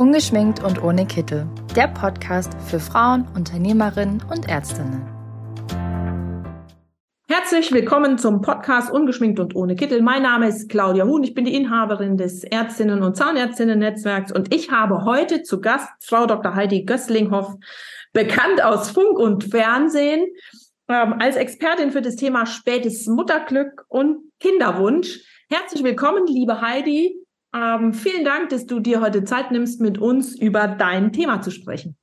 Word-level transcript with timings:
Ungeschminkt 0.00 0.64
und 0.64 0.82
ohne 0.82 1.04
Kittel. 1.04 1.46
Der 1.76 1.86
Podcast 1.86 2.54
für 2.66 2.80
Frauen, 2.80 3.28
Unternehmerinnen 3.34 4.24
und 4.30 4.48
Ärztinnen. 4.48 5.06
Herzlich 7.28 7.70
willkommen 7.70 8.16
zum 8.16 8.40
Podcast 8.40 8.90
Ungeschminkt 8.90 9.38
und 9.38 9.54
ohne 9.54 9.76
Kittel. 9.76 10.00
Mein 10.00 10.22
Name 10.22 10.48
ist 10.48 10.70
Claudia 10.70 11.04
Huhn. 11.04 11.22
Ich 11.22 11.34
bin 11.34 11.44
die 11.44 11.54
Inhaberin 11.54 12.16
des 12.16 12.44
Ärztinnen- 12.44 13.02
und 13.02 13.14
Zahnärztinnen-Netzwerks 13.14 14.32
und 14.32 14.54
ich 14.54 14.70
habe 14.70 15.04
heute 15.04 15.42
zu 15.42 15.60
Gast 15.60 15.90
Frau 16.00 16.24
Dr. 16.24 16.54
Heidi 16.54 16.86
Gösslinghoff, 16.86 17.56
bekannt 18.14 18.64
aus 18.64 18.92
Funk 18.92 19.18
und 19.18 19.44
Fernsehen, 19.44 20.28
ähm, 20.88 21.16
als 21.18 21.36
Expertin 21.36 21.90
für 21.90 22.00
das 22.00 22.16
Thema 22.16 22.46
spätes 22.46 23.06
Mutterglück 23.06 23.84
und 23.88 24.32
Kinderwunsch. 24.40 25.20
Herzlich 25.50 25.84
willkommen, 25.84 26.26
liebe 26.26 26.62
Heidi. 26.62 27.19
Ähm, 27.54 27.92
vielen 27.92 28.24
Dank, 28.24 28.50
dass 28.50 28.66
du 28.66 28.80
dir 28.80 29.00
heute 29.00 29.24
Zeit 29.24 29.50
nimmst, 29.50 29.80
mit 29.80 29.98
uns 29.98 30.36
über 30.36 30.68
dein 30.68 31.12
Thema 31.12 31.42
zu 31.42 31.50
sprechen. 31.50 31.96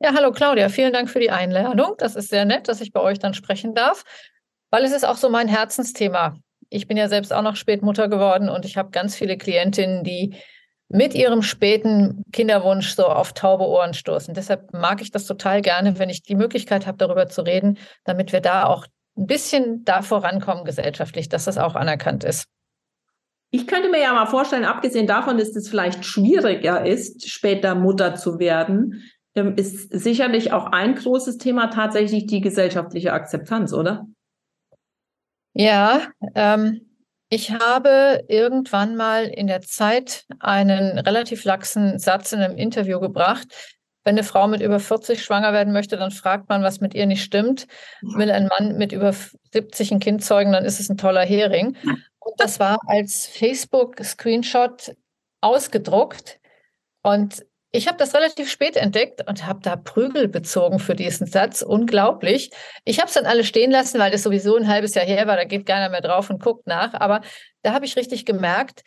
Ja, 0.00 0.14
hallo 0.14 0.32
Claudia, 0.32 0.68
vielen 0.68 0.92
Dank 0.92 1.10
für 1.10 1.20
die 1.20 1.30
Einladung. 1.30 1.94
Das 1.98 2.16
ist 2.16 2.30
sehr 2.30 2.44
nett, 2.44 2.68
dass 2.68 2.80
ich 2.80 2.92
bei 2.92 3.00
euch 3.00 3.18
dann 3.18 3.34
sprechen 3.34 3.74
darf, 3.74 4.04
weil 4.70 4.84
es 4.84 4.92
ist 4.92 5.04
auch 5.04 5.16
so 5.16 5.28
mein 5.28 5.48
Herzensthema. 5.48 6.36
Ich 6.70 6.86
bin 6.86 6.96
ja 6.96 7.08
selbst 7.08 7.32
auch 7.32 7.42
noch 7.42 7.56
Spätmutter 7.56 8.08
geworden 8.08 8.48
und 8.48 8.64
ich 8.64 8.76
habe 8.76 8.90
ganz 8.90 9.14
viele 9.14 9.36
Klientinnen, 9.36 10.04
die 10.04 10.36
mit 10.88 11.14
ihrem 11.14 11.42
späten 11.42 12.24
Kinderwunsch 12.32 12.94
so 12.94 13.06
auf 13.06 13.32
taube 13.32 13.64
Ohren 13.64 13.94
stoßen. 13.94 14.34
Deshalb 14.34 14.72
mag 14.72 15.00
ich 15.00 15.10
das 15.10 15.26
total 15.26 15.62
gerne, 15.62 15.98
wenn 15.98 16.10
ich 16.10 16.22
die 16.22 16.34
Möglichkeit 16.34 16.86
habe, 16.86 16.98
darüber 16.98 17.28
zu 17.28 17.42
reden, 17.42 17.78
damit 18.04 18.32
wir 18.32 18.40
da 18.40 18.64
auch 18.64 18.86
ein 19.16 19.26
bisschen 19.26 19.84
da 19.84 20.02
vorankommen 20.02 20.64
gesellschaftlich, 20.64 21.28
dass 21.28 21.44
das 21.44 21.58
auch 21.58 21.74
anerkannt 21.74 22.24
ist. 22.24 22.46
Ich 23.50 23.66
könnte 23.66 23.88
mir 23.88 24.00
ja 24.00 24.12
mal 24.12 24.26
vorstellen, 24.26 24.64
abgesehen 24.64 25.06
davon, 25.06 25.38
dass 25.38 25.56
es 25.56 25.68
vielleicht 25.68 26.04
schwieriger 26.04 26.86
ist, 26.86 27.28
später 27.28 27.74
Mutter 27.74 28.14
zu 28.14 28.38
werden, 28.38 29.02
ähm, 29.34 29.54
ist 29.56 29.92
sicherlich 29.92 30.52
auch 30.52 30.66
ein 30.66 30.94
großes 30.94 31.38
Thema 31.38 31.68
tatsächlich 31.68 32.26
die 32.26 32.40
gesellschaftliche 32.40 33.12
Akzeptanz, 33.12 33.72
oder? 33.72 34.06
Ja, 35.52 36.02
ähm, 36.34 36.90
ich 37.28 37.52
habe 37.52 38.24
irgendwann 38.28 38.96
mal 38.96 39.26
in 39.26 39.46
der 39.46 39.60
Zeit 39.60 40.24
einen 40.40 40.98
relativ 40.98 41.44
laxen 41.44 41.98
Satz 41.98 42.32
in 42.32 42.40
einem 42.40 42.56
Interview 42.56 42.98
gebracht. 42.98 43.46
Wenn 44.02 44.14
eine 44.14 44.24
Frau 44.24 44.48
mit 44.48 44.62
über 44.62 44.80
40 44.80 45.22
schwanger 45.22 45.52
werden 45.52 45.72
möchte, 45.72 45.96
dann 45.96 46.10
fragt 46.10 46.48
man, 46.48 46.62
was 46.62 46.80
mit 46.80 46.94
ihr 46.94 47.06
nicht 47.06 47.22
stimmt. 47.22 47.66
Will 48.00 48.30
ein 48.30 48.48
Mann 48.48 48.78
mit 48.78 48.92
über 48.92 49.12
70 49.52 49.92
ein 49.92 50.00
Kind 50.00 50.24
zeugen, 50.24 50.52
dann 50.52 50.64
ist 50.64 50.80
es 50.80 50.88
ein 50.88 50.96
toller 50.96 51.24
Hering. 51.24 51.76
Und 52.20 52.38
das 52.38 52.60
war 52.60 52.78
als 52.86 53.26
Facebook-Screenshot 53.26 54.94
ausgedruckt. 55.40 56.38
Und 57.02 57.44
ich 57.72 57.86
habe 57.86 57.98
das 57.98 58.14
relativ 58.14 58.50
spät 58.50 58.76
entdeckt 58.76 59.26
und 59.28 59.46
habe 59.46 59.60
da 59.62 59.76
Prügel 59.76 60.28
bezogen 60.28 60.80
für 60.80 60.94
diesen 60.94 61.26
Satz. 61.26 61.62
Unglaublich. 61.62 62.50
Ich 62.84 62.98
habe 62.98 63.08
es 63.08 63.14
dann 63.14 63.26
alle 63.26 63.44
stehen 63.44 63.70
lassen, 63.70 64.00
weil 64.00 64.10
das 64.10 64.24
sowieso 64.24 64.56
ein 64.56 64.68
halbes 64.68 64.94
Jahr 64.94 65.06
her 65.06 65.26
war. 65.26 65.36
Da 65.36 65.44
geht 65.44 65.66
keiner 65.66 65.88
mehr 65.88 66.00
drauf 66.00 66.30
und 66.30 66.42
guckt 66.42 66.66
nach. 66.66 66.94
Aber 66.94 67.20
da 67.62 67.72
habe 67.72 67.84
ich 67.84 67.96
richtig 67.96 68.26
gemerkt, 68.26 68.82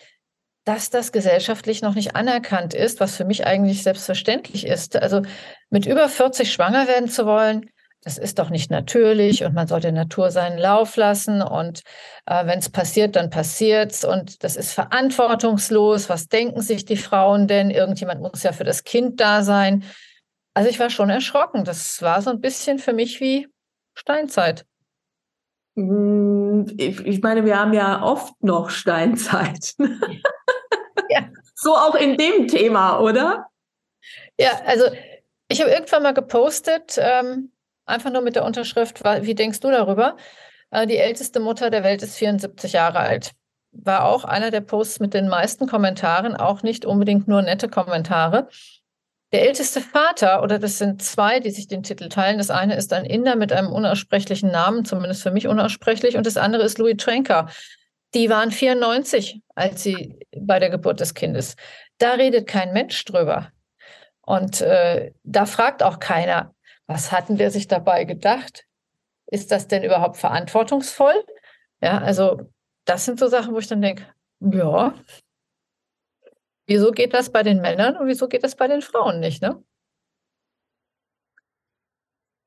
dass 0.65 0.89
das 0.89 1.11
gesellschaftlich 1.11 1.81
noch 1.81 1.95
nicht 1.95 2.15
anerkannt 2.15 2.73
ist, 2.73 2.99
was 2.99 3.15
für 3.15 3.25
mich 3.25 3.45
eigentlich 3.45 3.83
selbstverständlich 3.83 4.65
ist. 4.65 4.95
Also 4.95 5.21
mit 5.69 5.85
über 5.85 6.07
40 6.09 6.51
schwanger 6.51 6.87
werden 6.87 7.09
zu 7.09 7.25
wollen, 7.25 7.69
das 8.03 8.17
ist 8.17 8.37
doch 8.37 8.49
nicht 8.49 8.69
natürlich 8.69 9.45
und 9.45 9.53
man 9.53 9.67
sollte 9.67 9.91
Natur 9.91 10.29
seinen 10.29 10.57
Lauf 10.57 10.97
lassen 10.97 11.41
und 11.41 11.83
äh, 12.25 12.45
wenn 12.45 12.59
es 12.59 12.69
passiert, 12.69 13.15
dann 13.15 13.29
passiert's 13.29 14.03
und 14.03 14.43
das 14.43 14.57
ist 14.57 14.73
verantwortungslos. 14.73 16.09
Was 16.09 16.27
denken 16.27 16.61
sich 16.61 16.83
die 16.83 16.97
Frauen 16.97 17.47
denn? 17.47 17.71
Irgendjemand 17.71 18.21
muss 18.21 18.43
ja 18.43 18.51
für 18.51 18.65
das 18.65 18.83
Kind 18.83 19.21
da 19.21 19.41
sein. 19.41 19.85
Also 20.53 20.69
ich 20.69 20.79
war 20.79 20.89
schon 20.89 21.09
erschrocken. 21.09 21.63
Das 21.63 22.01
war 22.01 22.21
so 22.21 22.29
ein 22.29 22.41
bisschen 22.41 22.77
für 22.77 22.93
mich 22.93 23.21
wie 23.21 23.47
Steinzeit. 23.95 24.65
Hm, 25.75 26.67
ich 26.77 27.21
meine, 27.21 27.45
wir 27.45 27.57
haben 27.57 27.73
ja 27.73 28.03
oft 28.03 28.33
noch 28.43 28.69
Steinzeit. 28.69 29.73
ja. 31.09 31.29
So 31.55 31.73
auch 31.73 31.95
in 31.95 32.17
dem 32.17 32.47
Thema, 32.49 32.99
oder? 32.99 33.47
Ja, 34.37 34.51
also 34.65 34.85
ich 35.47 35.61
habe 35.61 35.71
irgendwann 35.71 36.03
mal 36.03 36.13
gepostet, 36.13 36.97
ähm, 36.97 37.52
Einfach 37.85 38.11
nur 38.11 38.21
mit 38.21 38.35
der 38.35 38.45
Unterschrift, 38.45 39.03
wie 39.03 39.35
denkst 39.35 39.59
du 39.59 39.69
darüber? 39.69 40.17
Äh, 40.71 40.87
die 40.87 40.97
älteste 40.97 41.39
Mutter 41.39 41.69
der 41.69 41.83
Welt 41.83 42.01
ist 42.01 42.17
74 42.17 42.73
Jahre 42.73 42.99
alt. 42.99 43.31
War 43.71 44.05
auch 44.05 44.23
einer 44.23 44.51
der 44.51 44.61
Posts 44.61 44.99
mit 44.99 45.13
den 45.13 45.27
meisten 45.27 45.67
Kommentaren, 45.67 46.35
auch 46.35 46.63
nicht 46.63 46.85
unbedingt 46.85 47.27
nur 47.27 47.41
nette 47.41 47.69
Kommentare. 47.69 48.47
Der 49.31 49.47
älteste 49.47 49.81
Vater, 49.81 50.43
oder 50.43 50.59
das 50.59 50.77
sind 50.77 51.01
zwei, 51.01 51.39
die 51.39 51.49
sich 51.49 51.67
den 51.67 51.81
Titel 51.81 52.07
teilen. 52.07 52.37
Das 52.37 52.51
eine 52.51 52.75
ist 52.75 52.93
ein 52.93 53.03
Inder 53.03 53.35
mit 53.35 53.51
einem 53.51 53.71
unaussprechlichen 53.71 54.51
Namen, 54.51 54.85
zumindest 54.85 55.23
für 55.23 55.31
mich 55.31 55.47
unaussprechlich, 55.47 56.17
und 56.17 56.27
das 56.27 56.37
andere 56.37 56.63
ist 56.63 56.77
Louis 56.77 56.97
Trenker. 56.97 57.49
Die 58.13 58.29
waren 58.29 58.51
94, 58.51 59.41
als 59.55 59.81
sie 59.81 60.19
bei 60.37 60.59
der 60.59 60.69
Geburt 60.69 60.99
des 60.99 61.15
Kindes. 61.15 61.55
Da 61.97 62.11
redet 62.11 62.45
kein 62.45 62.73
Mensch 62.73 63.03
drüber. 63.05 63.49
Und 64.21 64.61
äh, 64.61 65.11
da 65.23 65.47
fragt 65.47 65.81
auch 65.81 65.99
keiner, 65.99 66.53
was 66.93 67.11
hatten 67.11 67.37
der 67.37 67.51
sich 67.51 67.67
dabei 67.67 68.05
gedacht? 68.05 68.65
Ist 69.25 69.51
das 69.51 69.67
denn 69.67 69.83
überhaupt 69.83 70.17
verantwortungsvoll? 70.17 71.25
Ja, 71.81 71.97
also 71.99 72.41
das 72.85 73.05
sind 73.05 73.19
so 73.19 73.27
Sachen, 73.27 73.53
wo 73.53 73.59
ich 73.59 73.67
dann 73.67 73.81
denke, 73.81 74.05
ja, 74.39 74.93
wieso 76.67 76.91
geht 76.91 77.13
das 77.13 77.31
bei 77.31 77.43
den 77.43 77.61
Männern 77.61 77.97
und 77.97 78.07
wieso 78.07 78.27
geht 78.27 78.43
das 78.43 78.55
bei 78.55 78.67
den 78.67 78.81
Frauen 78.81 79.19
nicht, 79.19 79.41
ne? 79.41 79.61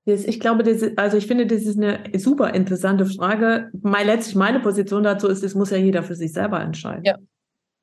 Ich 0.09 0.39
glaube, 0.39 0.63
das 0.63 0.83
ist, 0.83 0.97
also 0.97 1.17
ich 1.17 1.27
finde, 1.27 1.47
das 1.47 1.63
ist 1.63 1.77
eine 1.77 2.17
super 2.17 2.55
interessante 2.55 3.07
Frage. 3.07 3.71
Mein, 3.83 4.07
letztlich 4.07 4.37
meine 4.37 4.61
Position 4.61 5.03
dazu 5.03 5.27
ist, 5.27 5.43
das 5.43 5.57
muss 5.57 5.71
ja 5.71 5.79
jeder 5.79 6.05
für 6.05 6.15
sich 6.15 6.33
selber 6.33 6.61
entscheiden. 6.61 7.03
Ja. 7.05 7.19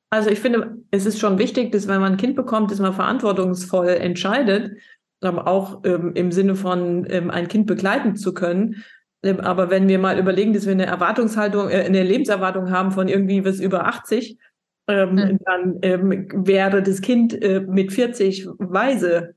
Also 0.08 0.30
ich 0.30 0.40
finde, 0.40 0.78
es 0.90 1.04
ist 1.04 1.18
schon 1.18 1.38
wichtig, 1.38 1.72
dass 1.72 1.86
wenn 1.86 2.00
man 2.00 2.12
ein 2.12 2.18
Kind 2.18 2.34
bekommt, 2.34 2.70
dass 2.70 2.78
man 2.78 2.94
verantwortungsvoll 2.94 3.88
entscheidet 3.88 4.78
auch 5.24 5.82
ähm, 5.84 6.12
im 6.14 6.32
Sinne 6.32 6.54
von 6.54 7.06
ähm, 7.10 7.30
ein 7.30 7.48
Kind 7.48 7.66
begleiten 7.66 8.16
zu 8.16 8.34
können. 8.34 8.84
Ähm, 9.22 9.40
aber 9.40 9.70
wenn 9.70 9.88
wir 9.88 9.98
mal 9.98 10.18
überlegen, 10.18 10.52
dass 10.52 10.66
wir 10.66 10.72
eine 10.72 10.86
Erwartungshaltung, 10.86 11.70
äh, 11.70 11.82
eine 11.82 12.02
Lebenserwartung 12.02 12.70
haben 12.70 12.92
von 12.92 13.08
irgendwie 13.08 13.40
bis 13.40 13.60
über 13.60 13.86
80, 13.86 14.38
mhm. 14.86 15.38
dann 15.44 15.78
ähm, 15.82 16.28
wäre 16.46 16.82
das 16.82 17.00
Kind 17.00 17.42
äh, 17.42 17.60
mit 17.60 17.92
40 17.92 18.46
weise. 18.58 19.34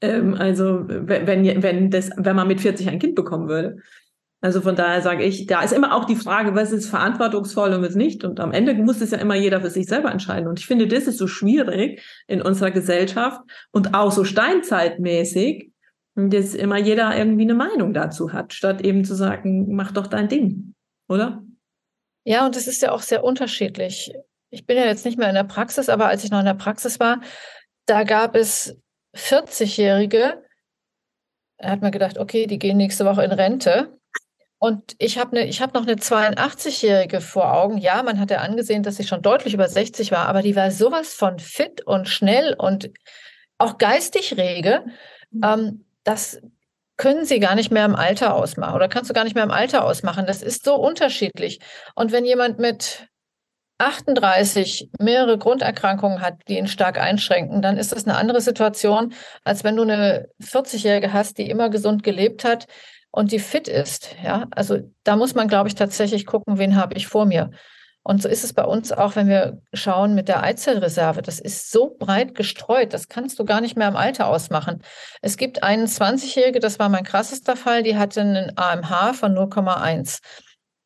Ähm, 0.00 0.34
also 0.34 0.84
wenn, 0.86 1.62
wenn, 1.62 1.90
das, 1.90 2.10
wenn 2.16 2.36
man 2.36 2.48
mit 2.48 2.60
40 2.60 2.88
ein 2.88 2.98
Kind 2.98 3.14
bekommen 3.14 3.48
würde. 3.48 3.76
Also 4.40 4.60
von 4.60 4.76
daher 4.76 5.02
sage 5.02 5.24
ich, 5.24 5.46
da 5.46 5.62
ist 5.62 5.72
immer 5.72 5.96
auch 5.96 6.04
die 6.04 6.14
Frage, 6.14 6.54
was 6.54 6.70
ist 6.70 6.88
verantwortungsvoll 6.88 7.72
und 7.72 7.82
was 7.82 7.96
nicht. 7.96 8.22
Und 8.22 8.38
am 8.38 8.52
Ende 8.52 8.74
muss 8.74 9.00
es 9.00 9.10
ja 9.10 9.18
immer 9.18 9.34
jeder 9.34 9.60
für 9.60 9.70
sich 9.70 9.86
selber 9.86 10.12
entscheiden. 10.12 10.48
Und 10.48 10.60
ich 10.60 10.66
finde, 10.66 10.86
das 10.86 11.08
ist 11.08 11.18
so 11.18 11.26
schwierig 11.26 12.02
in 12.28 12.40
unserer 12.40 12.70
Gesellschaft 12.70 13.40
und 13.72 13.94
auch 13.94 14.12
so 14.12 14.22
steinzeitmäßig, 14.22 15.72
dass 16.14 16.54
immer 16.54 16.78
jeder 16.78 17.16
irgendwie 17.16 17.42
eine 17.42 17.54
Meinung 17.54 17.92
dazu 17.92 18.32
hat, 18.32 18.52
statt 18.52 18.80
eben 18.80 19.04
zu 19.04 19.14
sagen, 19.14 19.74
mach 19.74 19.92
doch 19.92 20.06
dein 20.06 20.28
Ding, 20.28 20.74
oder? 21.08 21.42
Ja, 22.24 22.46
und 22.46 22.56
es 22.56 22.68
ist 22.68 22.82
ja 22.82 22.92
auch 22.92 23.02
sehr 23.02 23.24
unterschiedlich. 23.24 24.12
Ich 24.50 24.66
bin 24.66 24.76
ja 24.76 24.84
jetzt 24.84 25.04
nicht 25.04 25.18
mehr 25.18 25.28
in 25.28 25.34
der 25.34 25.44
Praxis, 25.44 25.88
aber 25.88 26.06
als 26.06 26.24
ich 26.24 26.30
noch 26.30 26.40
in 26.40 26.44
der 26.44 26.54
Praxis 26.54 27.00
war, 27.00 27.20
da 27.86 28.04
gab 28.04 28.36
es 28.36 28.76
40-Jährige, 29.16 30.42
da 31.58 31.70
hat 31.70 31.82
man 31.82 31.90
gedacht, 31.90 32.18
okay, 32.18 32.46
die 32.46 32.58
gehen 32.58 32.76
nächste 32.76 33.04
Woche 33.04 33.24
in 33.24 33.32
Rente. 33.32 33.97
Und 34.58 34.96
ich 34.98 35.18
habe 35.18 35.36
ne, 35.36 35.46
ich 35.46 35.62
hab 35.62 35.74
noch 35.74 35.82
eine 35.82 35.94
82-Jährige 35.94 37.20
vor 37.20 37.54
Augen. 37.54 37.78
Ja, 37.78 38.02
man 38.02 38.18
hat 38.18 38.30
ja 38.30 38.38
angesehen, 38.38 38.82
dass 38.82 38.96
sie 38.96 39.04
schon 39.04 39.22
deutlich 39.22 39.54
über 39.54 39.68
60 39.68 40.10
war, 40.10 40.26
aber 40.26 40.42
die 40.42 40.56
war 40.56 40.70
sowas 40.70 41.14
von 41.14 41.38
fit 41.38 41.86
und 41.86 42.08
schnell 42.08 42.54
und 42.58 42.90
auch 43.58 43.78
geistig 43.78 44.36
rege. 44.36 44.84
Mhm. 45.30 45.40
Ähm, 45.44 45.84
das 46.02 46.40
können 46.96 47.24
sie 47.24 47.38
gar 47.38 47.54
nicht 47.54 47.70
mehr 47.70 47.84
im 47.84 47.94
Alter 47.94 48.34
ausmachen 48.34 48.74
oder 48.74 48.88
kannst 48.88 49.08
du 49.08 49.14
gar 49.14 49.24
nicht 49.24 49.36
mehr 49.36 49.44
im 49.44 49.52
Alter 49.52 49.84
ausmachen. 49.84 50.26
Das 50.26 50.42
ist 50.42 50.64
so 50.64 50.74
unterschiedlich. 50.74 51.60
Und 51.94 52.10
wenn 52.10 52.24
jemand 52.24 52.58
mit 52.58 53.08
38 53.78 54.90
mehrere 54.98 55.38
Grunderkrankungen 55.38 56.20
hat, 56.20 56.40
die 56.48 56.58
ihn 56.58 56.66
stark 56.66 56.98
einschränken, 57.00 57.62
dann 57.62 57.76
ist 57.76 57.92
das 57.92 58.06
eine 58.06 58.16
andere 58.16 58.40
Situation, 58.40 59.14
als 59.44 59.62
wenn 59.62 59.76
du 59.76 59.84
eine 59.84 60.28
40-Jährige 60.42 61.12
hast, 61.12 61.38
die 61.38 61.48
immer 61.48 61.70
gesund 61.70 62.02
gelebt 62.02 62.44
hat, 62.44 62.66
und 63.10 63.32
die 63.32 63.38
fit 63.38 63.68
ist. 63.68 64.14
Ja, 64.22 64.46
also 64.50 64.78
da 65.04 65.16
muss 65.16 65.34
man, 65.34 65.48
glaube 65.48 65.68
ich, 65.68 65.74
tatsächlich 65.74 66.26
gucken, 66.26 66.58
wen 66.58 66.76
habe 66.76 66.94
ich 66.94 67.06
vor 67.06 67.26
mir. 67.26 67.50
Und 68.02 68.22
so 68.22 68.28
ist 68.28 68.42
es 68.42 68.54
bei 68.54 68.64
uns 68.64 68.90
auch, 68.90 69.16
wenn 69.16 69.28
wir 69.28 69.60
schauen 69.74 70.14
mit 70.14 70.28
der 70.28 70.42
Eizellreserve. 70.42 71.20
Das 71.20 71.38
ist 71.40 71.70
so 71.70 71.94
breit 71.98 72.34
gestreut, 72.34 72.94
das 72.94 73.08
kannst 73.08 73.38
du 73.38 73.44
gar 73.44 73.60
nicht 73.60 73.76
mehr 73.76 73.88
im 73.88 73.96
Alter 73.96 74.28
ausmachen. 74.28 74.82
Es 75.20 75.36
gibt 75.36 75.62
einen 75.62 75.86
20-Jährige, 75.86 76.58
das 76.58 76.78
war 76.78 76.88
mein 76.88 77.04
krassester 77.04 77.54
Fall, 77.54 77.82
die 77.82 77.98
hatte 77.98 78.22
einen 78.22 78.52
AMH 78.56 79.12
von 79.14 79.36
0,1. 79.36 80.20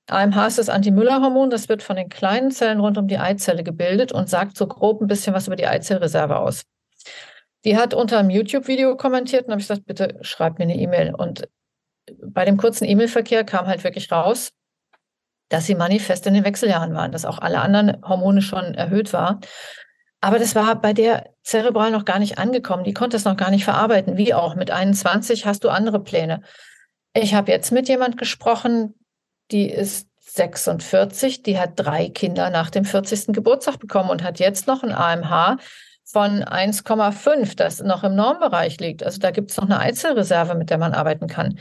AMH 0.08 0.46
ist 0.48 0.58
das 0.58 0.68
Anti-Müller-Hormon, 0.68 1.50
das 1.50 1.68
wird 1.68 1.82
von 1.82 1.94
den 1.94 2.08
kleinen 2.08 2.50
Zellen 2.50 2.80
rund 2.80 2.98
um 2.98 3.06
die 3.06 3.18
Eizelle 3.18 3.62
gebildet 3.62 4.10
und 4.10 4.28
sagt 4.28 4.56
so 4.56 4.66
grob 4.66 5.00
ein 5.00 5.06
bisschen 5.06 5.32
was 5.32 5.46
über 5.46 5.56
die 5.56 5.68
Eizellreserve 5.68 6.38
aus. 6.38 6.64
Die 7.64 7.76
hat 7.76 7.94
unter 7.94 8.18
einem 8.18 8.30
YouTube-Video 8.30 8.96
kommentiert 8.96 9.44
und 9.44 9.52
habe 9.52 9.60
ich 9.60 9.68
gesagt, 9.68 9.86
bitte 9.86 10.18
schreib 10.22 10.58
mir 10.58 10.64
eine 10.64 10.76
E-Mail. 10.76 11.14
Und 11.14 11.48
bei 12.24 12.44
dem 12.44 12.56
kurzen 12.56 12.84
E-Mail-Verkehr 12.84 13.44
kam 13.44 13.66
halt 13.66 13.84
wirklich 13.84 14.10
raus, 14.10 14.52
dass 15.48 15.66
sie 15.66 15.74
manifest 15.74 16.26
in 16.26 16.34
den 16.34 16.44
Wechseljahren 16.44 16.94
waren, 16.94 17.12
dass 17.12 17.24
auch 17.24 17.38
alle 17.38 17.60
anderen 17.60 18.02
Hormone 18.02 18.42
schon 18.42 18.74
erhöht 18.74 19.12
waren. 19.12 19.40
Aber 20.20 20.38
das 20.38 20.54
war 20.54 20.80
bei 20.80 20.92
der 20.92 21.30
zerebral 21.42 21.90
noch 21.90 22.04
gar 22.04 22.18
nicht 22.18 22.38
angekommen. 22.38 22.84
Die 22.84 22.94
konnte 22.94 23.16
es 23.16 23.24
noch 23.24 23.36
gar 23.36 23.50
nicht 23.50 23.64
verarbeiten. 23.64 24.16
Wie 24.16 24.34
auch 24.34 24.54
mit 24.54 24.70
21 24.70 25.46
hast 25.46 25.64
du 25.64 25.68
andere 25.68 26.02
Pläne. 26.02 26.42
Ich 27.12 27.34
habe 27.34 27.50
jetzt 27.50 27.72
mit 27.72 27.88
jemand 27.88 28.16
gesprochen, 28.16 28.94
die 29.50 29.68
ist 29.68 30.08
46, 30.20 31.42
die 31.42 31.58
hat 31.58 31.72
drei 31.76 32.08
Kinder 32.08 32.48
nach 32.48 32.70
dem 32.70 32.84
40. 32.84 33.34
Geburtstag 33.34 33.78
bekommen 33.78 34.08
und 34.08 34.22
hat 34.22 34.38
jetzt 34.38 34.66
noch 34.66 34.82
ein 34.82 34.92
AMH 34.92 35.58
von 36.04 36.42
1,5, 36.42 37.56
das 37.56 37.82
noch 37.82 38.04
im 38.04 38.14
Normbereich 38.14 38.78
liegt. 38.80 39.02
Also 39.02 39.18
da 39.18 39.30
gibt 39.30 39.50
es 39.50 39.56
noch 39.56 39.64
eine 39.64 39.78
Einzelreserve, 39.78 40.54
mit 40.54 40.70
der 40.70 40.78
man 40.78 40.94
arbeiten 40.94 41.26
kann. 41.26 41.58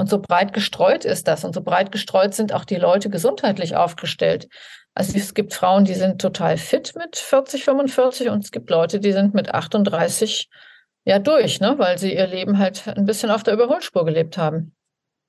Und 0.00 0.08
so 0.08 0.18
breit 0.18 0.54
gestreut 0.54 1.04
ist 1.04 1.28
das 1.28 1.44
und 1.44 1.54
so 1.54 1.60
breit 1.60 1.92
gestreut 1.92 2.32
sind 2.32 2.54
auch 2.54 2.64
die 2.64 2.76
Leute 2.76 3.10
gesundheitlich 3.10 3.76
aufgestellt. 3.76 4.48
Also 4.94 5.12
es 5.16 5.34
gibt 5.34 5.52
Frauen, 5.52 5.84
die 5.84 5.94
sind 5.94 6.22
total 6.22 6.56
fit 6.56 6.94
mit 6.96 7.16
40, 7.16 7.64
45 7.64 8.30
und 8.30 8.42
es 8.42 8.50
gibt 8.50 8.70
Leute, 8.70 8.98
die 8.98 9.12
sind 9.12 9.34
mit 9.34 9.54
38 9.54 10.48
ja 11.04 11.18
durch, 11.18 11.60
ne? 11.60 11.74
weil 11.76 11.98
sie 11.98 12.14
ihr 12.14 12.26
Leben 12.26 12.58
halt 12.58 12.88
ein 12.88 13.04
bisschen 13.04 13.30
auf 13.30 13.42
der 13.42 13.52
Überholspur 13.52 14.06
gelebt 14.06 14.38
haben. 14.38 14.74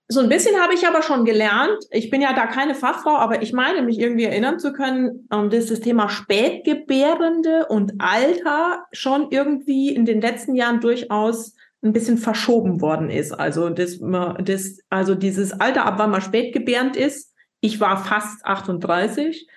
So 0.07 0.21
ein 0.21 0.29
bisschen 0.29 0.57
habe 0.61 0.73
ich 0.73 0.87
aber 0.87 1.01
schon 1.01 1.25
gelernt. 1.25 1.83
Ich 1.89 2.09
bin 2.09 2.21
ja 2.21 2.33
da 2.33 2.47
keine 2.47 2.73
Fachfrau, 2.73 3.17
aber 3.17 3.41
ich 3.41 3.51
meine, 3.51 3.81
mich 3.81 3.99
irgendwie 3.99 4.23
erinnern 4.23 4.57
zu 4.57 4.71
können, 4.71 5.27
ähm, 5.33 5.49
dass 5.49 5.65
das 5.65 5.81
Thema 5.81 6.07
Spätgebärende 6.07 7.65
und 7.67 7.95
Alter 7.99 8.85
schon 8.93 9.31
irgendwie 9.31 9.93
in 9.93 10.05
den 10.05 10.21
letzten 10.21 10.55
Jahren 10.55 10.79
durchaus 10.79 11.55
ein 11.83 11.93
bisschen 11.93 12.17
verschoben 12.17 12.81
worden 12.81 13.09
ist. 13.09 13.31
Also 13.31 13.69
das, 13.69 13.99
das, 13.99 14.79
also 14.89 15.15
dieses 15.15 15.59
Alter, 15.59 15.85
ab 15.85 15.95
wann 15.97 16.11
man 16.11 16.21
spätgebärend 16.21 16.95
ist. 16.95 17.33
Ich 17.59 17.79
war 17.79 18.03
fast 18.03 18.45
38 18.45 19.47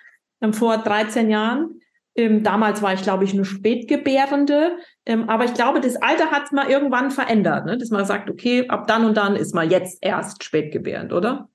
ähm, 0.41 0.53
vor 0.53 0.79
13 0.79 1.31
Jahren. 1.31 1.81
Ähm, 2.17 2.43
damals 2.43 2.81
war 2.81 2.95
ich, 2.95 3.03
glaube 3.03 3.25
ich, 3.25 3.33
eine 3.33 3.45
Spätgebärende. 3.45 4.79
Ähm, 5.05 5.29
aber 5.29 5.45
ich 5.45 5.55
glaube, 5.55 5.81
das 5.81 5.97
Alter 5.97 6.31
hat 6.31 6.53
mal 6.53 6.71
irgendwann 6.71 7.11
verändert, 7.11 7.67
ne? 7.67 7.77
dass 7.77 7.91
man 7.91 8.05
sagt, 8.05 8.31
okay, 8.31 8.69
ab 8.69 8.87
dann 8.87 9.05
und 9.05 9.17
dann 9.17 9.37
ist 9.37 9.55
man 9.55 9.71
jetzt 9.71 9.99
erst 10.01 10.45
spätgebärend, 10.45 11.13
oder? 11.13 11.49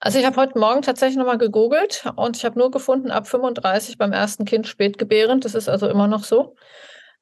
Also 0.00 0.18
ich 0.18 0.26
habe 0.26 0.36
heute 0.36 0.58
Morgen 0.58 0.82
tatsächlich 0.82 1.16
nochmal 1.16 1.38
gegoogelt 1.38 2.04
und 2.16 2.36
ich 2.36 2.44
habe 2.44 2.58
nur 2.58 2.70
gefunden, 2.70 3.10
ab 3.10 3.26
35 3.26 3.96
beim 3.96 4.12
ersten 4.12 4.44
Kind 4.44 4.66
spätgebärend. 4.66 5.46
Das 5.46 5.54
ist 5.54 5.68
also 5.68 5.88
immer 5.88 6.08
noch 6.08 6.24
so 6.24 6.56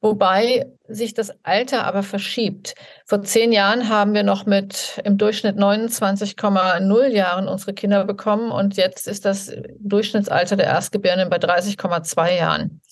wobei 0.03 0.67
sich 0.89 1.15
das 1.15 1.33
Alter 1.45 1.85
aber 1.87 2.03
verschiebt. 2.03 2.75
Vor 3.07 3.23
zehn 3.23 3.53
Jahren 3.53 3.89
haben 3.89 4.13
wir 4.13 4.25
noch 4.25 4.45
mit 4.45 5.01
im 5.05 5.17
Durchschnitt 5.17 5.57
29,0 5.57 7.07
Jahren 7.07 7.49
unsere 7.49 7.73
Kinder 7.73 8.05
bekommen 8.05 8.51
und 8.51 8.77
jetzt 8.77 9.09
ist 9.09 9.25
das 9.25 9.51
Durchschnittsalter 9.79 10.57
der 10.57 10.67
Erstgebärenden 10.67 11.31
bei 11.31 11.39
30,2 11.39 12.37
Jahren. 12.37 12.83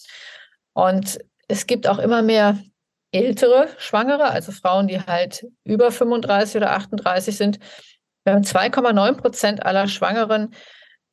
Und 0.72 1.18
es 1.48 1.66
gibt 1.66 1.88
auch 1.88 1.98
immer 1.98 2.22
mehr 2.22 2.58
ältere 3.12 3.68
Schwangere, 3.78 4.30
also 4.30 4.52
Frauen, 4.52 4.86
die 4.86 5.00
halt 5.00 5.44
über 5.64 5.90
35 5.90 6.56
oder 6.56 6.70
38 6.70 7.36
sind. 7.36 7.58
Wir 8.22 8.34
haben 8.34 8.44
2,9 8.44 9.16
Prozent 9.16 9.66
aller 9.66 9.88
Schwangeren, 9.88 10.54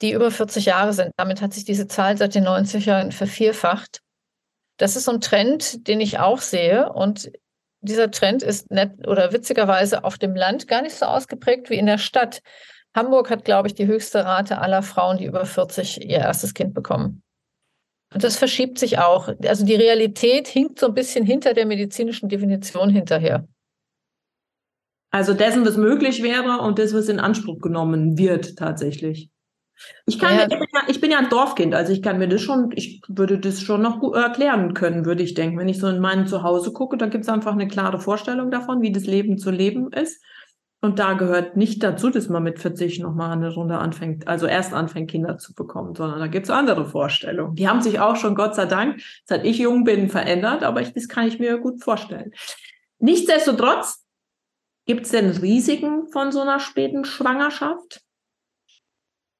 die 0.03 0.11
über 0.11 0.29
40 0.29 0.65
Jahre 0.65 0.93
sind. 0.93 1.11
Damit 1.17 1.41
hat 1.41 1.53
sich 1.53 1.65
diese 1.65 1.88
Zahl 1.88 2.17
seit 2.17 2.35
den 2.35 2.47
90ern 2.47 3.11
vervierfacht. 3.11 4.01
Das 4.77 4.95
ist 4.95 5.06
so 5.06 5.12
ein 5.12 5.21
Trend, 5.21 5.88
den 5.88 6.00
ich 6.00 6.19
auch 6.19 6.39
sehe. 6.39 6.91
Und 6.91 7.31
dieser 7.81 8.12
Trend 8.12 8.44
ist 8.44 8.71
nett 8.71 9.07
oder 9.07 9.33
witzigerweise 9.33 10.03
auf 10.03 10.18
dem 10.18 10.35
Land 10.35 10.68
gar 10.68 10.81
nicht 10.81 10.95
so 10.95 11.06
ausgeprägt 11.06 11.69
wie 11.69 11.77
in 11.77 11.85
der 11.85 11.97
Stadt. 11.97 12.41
Hamburg 12.95 13.29
hat, 13.29 13.45
glaube 13.45 13.68
ich, 13.68 13.75
die 13.75 13.88
höchste 13.88 14.25
Rate 14.25 14.59
aller 14.59 14.81
Frauen, 14.81 15.18
die 15.18 15.25
über 15.25 15.45
40 15.45 16.01
ihr 16.01 16.18
erstes 16.18 16.53
Kind 16.53 16.74
bekommen. 16.74 17.21
Und 18.13 18.24
das 18.24 18.38
verschiebt 18.38 18.79
sich 18.79 19.00
auch. 19.00 19.29
Also 19.45 19.65
die 19.65 19.75
Realität 19.75 20.47
hinkt 20.47 20.79
so 20.79 20.88
ein 20.88 20.94
bisschen 20.94 21.25
hinter 21.25 21.53
der 21.53 21.65
medizinischen 21.65 22.29
Definition 22.29 22.89
hinterher. 22.89 23.47
Also 25.12 25.33
dessen, 25.33 25.65
was 25.65 25.77
möglich 25.77 26.24
wäre 26.24 26.59
und 26.59 26.79
das, 26.79 26.94
was 26.94 27.09
in 27.09 27.19
Anspruch 27.19 27.59
genommen 27.59 28.18
wird 28.18 28.57
tatsächlich. 28.57 29.29
Ich, 30.06 30.19
kann 30.19 30.38
ja. 30.38 30.47
Mir, 30.47 30.68
ich 30.88 31.01
bin 31.01 31.12
ja 31.12 31.19
ein 31.19 31.29
Dorfkind, 31.29 31.75
also 31.75 31.94
ich 31.94 32.01
kann 32.01 32.18
mir 32.18 32.27
das 32.27 32.41
schon, 32.41 32.71
ich 32.75 33.01
würde 33.07 33.39
das 33.39 33.62
schon 33.62 33.81
noch 33.81 34.00
gut 34.00 34.15
erklären 34.15 34.74
können, 34.74 35.06
würde 35.06 35.24
ich 35.24 35.33
denken. 35.33 35.57
Wenn 35.57 35.69
ich 35.69 35.79
so 35.79 35.88
in 35.88 36.00
meinem 36.00 36.27
Zuhause 36.27 36.74
gucke, 36.74 36.97
da 36.97 37.07
gibt 37.07 37.24
es 37.24 37.29
einfach 37.29 37.53
eine 37.53 37.68
klare 37.68 38.00
Vorstellung 38.00 38.51
davon, 38.51 38.81
wie 38.81 38.91
das 38.91 39.06
Leben 39.06 39.38
zu 39.38 39.51
leben 39.51 39.91
ist. 39.91 40.21
Und 40.79 41.00
da 41.00 41.13
gehört 41.13 41.57
nicht 41.57 41.81
dazu, 41.81 42.09
dass 42.12 42.29
man 42.29 42.44
mit 42.44 42.59
40 42.59 43.00
nochmal 43.00 43.31
eine 43.31 43.51
Runde 43.51 43.79
anfängt, 43.79 44.27
also 44.27 44.45
erst 44.45 44.74
anfängt, 44.74 45.09
Kinder 45.09 45.38
zu 45.38 45.56
bekommen, 45.56 45.95
sondern 45.95 46.19
da 46.19 46.27
gibt 46.27 46.45
es 46.45 46.51
andere 46.51 46.85
Vorstellungen. 46.85 47.56
Die 47.56 47.68
haben 47.68 47.81
sich 47.81 48.00
auch 48.00 48.15
schon, 48.15 48.35
Gott 48.35 48.53
sei 48.53 48.68
Dank, 48.68 49.01
seit 49.25 49.44
ich 49.44 49.57
jung 49.57 49.83
bin, 49.83 50.09
verändert, 50.09 50.63
aber 50.63 50.81
ich, 50.81 50.94
das 50.94 51.07
kann 51.07 51.27
ich 51.27 51.39
mir 51.39 51.57
gut 51.57 51.83
vorstellen. 51.83 52.31
Nichtsdestotrotz, 53.00 54.06
gibt 54.85 55.06
es 55.06 55.12
denn 55.12 55.29
Risiken 55.29 56.07
von 56.12 56.31
so 56.31 56.41
einer 56.41 56.59
späten 56.59 57.06
Schwangerschaft? 57.06 58.01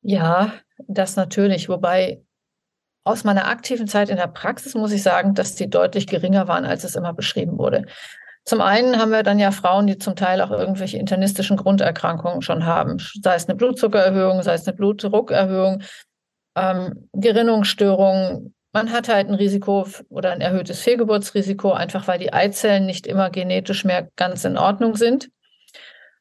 Ja, 0.08 0.54
das 0.88 1.18
natürlich. 1.18 1.68
Wobei 1.68 2.22
aus 3.04 3.26
meiner 3.26 3.50
aktiven 3.50 3.90
Zeit 3.90 4.08
in 4.10 4.16
der 4.16 4.28
Praxis 4.28 4.74
muss 4.74 4.94
ich 4.94 5.04
sagen, 5.04 5.34
dass 5.34 5.56
die 5.56 5.70
deutlich 5.70 6.08
geringer 6.08 6.48
waren, 6.48 6.64
als 6.64 6.86
es 6.86 6.96
immer 6.96 7.12
beschrieben 7.12 7.58
wurde. 7.58 7.86
Zum 8.46 8.62
einen 8.62 9.00
haben 9.00 9.12
wir 9.12 9.24
dann 9.24 9.38
ja 9.38 9.52
Frauen, 9.52 9.86
die 9.86 9.98
zum 9.98 10.16
Teil 10.16 10.40
auch 10.40 10.52
irgendwelche 10.52 10.98
internistischen 10.98 11.58
Grunderkrankungen 11.58 12.42
schon 12.42 12.66
haben, 12.66 13.00
sei 13.22 13.36
es 13.36 13.50
eine 13.50 13.58
Blutzuckererhöhung, 13.58 14.42
sei 14.44 14.54
es 14.54 14.66
eine 14.66 14.78
Blutdruckerhöhung, 14.78 15.84
ähm, 16.56 17.10
Gerinnungsstörungen. 17.12 18.56
Man 18.72 18.94
hat 18.94 19.10
halt 19.10 19.28
ein 19.28 19.36
Risiko 19.36 19.86
oder 20.08 20.32
ein 20.32 20.40
erhöhtes 20.40 20.80
Fehlgeburtsrisiko, 20.80 21.74
einfach 21.74 22.08
weil 22.08 22.20
die 22.20 22.32
Eizellen 22.32 22.86
nicht 22.86 23.08
immer 23.08 23.30
genetisch 23.30 23.84
mehr 23.84 24.08
ganz 24.16 24.46
in 24.46 24.58
Ordnung 24.58 24.96
sind. 24.96 25.28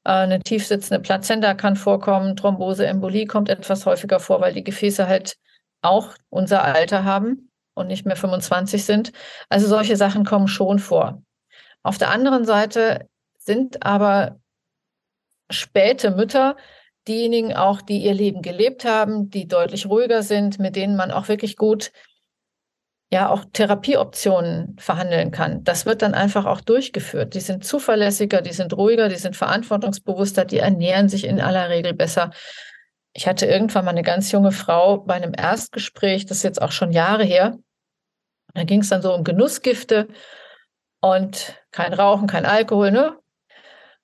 Eine 0.07 0.39
tiefsitzende 0.39 1.01
Plazenta 1.01 1.55
kann 1.55 1.75
vorkommen, 1.75 2.37
Thrombose, 2.37 2.87
Embolie 2.87 3.27
kommt 3.27 3.49
etwas 3.49 3.87
häufiger 3.87 4.21
vor, 4.21 4.41
weil 4.41 4.53
die 4.53 4.63
Gefäße 4.63 5.09
halt 5.09 5.37
auch 5.83 6.15
unser 6.29 6.63
Alter 6.63 7.03
haben 7.03 7.51
und 7.75 7.89
nicht 7.89 8.07
mehr 8.07 8.15
25 8.15 8.85
sind. 8.85 9.11
Also 9.49 9.67
solche 9.67 9.97
Sachen 9.97 10.25
kommen 10.25 10.47
schon 10.47 10.79
vor. 10.79 11.25
Auf 11.83 11.99
der 11.99 12.13
anderen 12.13 12.45
Seite 12.45 13.09
sind 13.37 13.85
aber 13.85 14.39
späte 15.51 16.13
Mütter 16.13 16.57
diejenigen 17.09 17.57
auch, 17.57 17.83
die 17.83 17.99
ihr 17.99 18.15
Leben 18.15 18.43
gelebt 18.43 18.85
haben, 18.85 19.29
die 19.31 19.49
deutlich 19.49 19.87
ruhiger 19.87 20.23
sind, 20.23 20.61
mit 20.61 20.77
denen 20.77 20.95
man 20.95 21.11
auch 21.11 21.27
wirklich 21.27 21.57
gut 21.57 21.91
ja 23.11 23.31
auch 23.31 23.45
Therapieoptionen 23.53 24.77
verhandeln 24.79 25.31
kann. 25.31 25.63
Das 25.63 25.87
wird 25.87 26.03
dann 26.03 26.15
einfach 26.15 26.45
auch 26.45 26.61
durchgeführt. 26.61 27.35
Die 27.35 27.41
sind 27.41 27.65
zuverlässiger, 27.65 28.43
die 28.43 28.53
sind 28.53 28.77
ruhiger, 28.77 29.09
die 29.09 29.17
sind 29.17 29.37
verantwortungsbewusster, 29.37 30.45
die 30.45 30.59
ernähren 30.59 31.09
sich 31.09 31.25
in 31.25 31.41
aller 31.41 31.69
Regel 31.69 31.95
besser. 31.95 32.31
Ich 33.13 33.27
hatte 33.29 33.47
irgendwann 33.47 33.85
mal 33.85 33.93
eine 33.93 34.03
ganz 34.03 34.33
junge 34.33 34.53
Frau 34.53 34.99
bei 34.99 35.15
einem 35.15 35.33
Erstgespräch, 35.37 36.27
das 36.27 36.39
ist 36.39 36.43
jetzt 36.43 36.61
auch 36.61 36.73
schon 36.73 36.93
Jahre 36.93 37.25
her. 37.25 37.57
Da 38.55 38.65
ging 38.65 38.81
es 38.81 38.89
dann 38.89 39.03
so 39.03 39.15
um 39.15 39.23
Genussgifte 39.23 40.09
und 41.01 41.55
kein 41.71 41.93
Rauchen, 41.93 42.27
kein 42.27 42.47
Alkohol, 42.47 42.91
ne? 42.91 43.17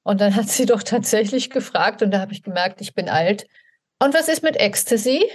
Und 0.05 0.21
dann 0.21 0.35
hat 0.35 0.49
sie 0.49 0.67
doch 0.67 0.83
tatsächlich 0.83 1.51
gefragt, 1.51 2.03
und 2.03 2.11
da 2.11 2.21
habe 2.21 2.33
ich 2.33 2.43
gemerkt, 2.43 2.81
ich 2.81 2.95
bin 2.95 3.09
alt. 3.09 3.47
Und 3.99 4.15
was 4.15 4.29
ist 4.29 4.43
mit 4.43 4.57
Ecstasy? 4.57 5.31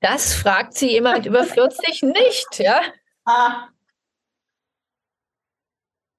Das 0.00 0.34
fragt 0.34 0.74
sie 0.74 0.90
jemand 0.90 1.26
über 1.26 1.44
40 1.44 2.02
nicht, 2.02 2.58
ja? 2.58 2.82
Ah. 3.24 3.68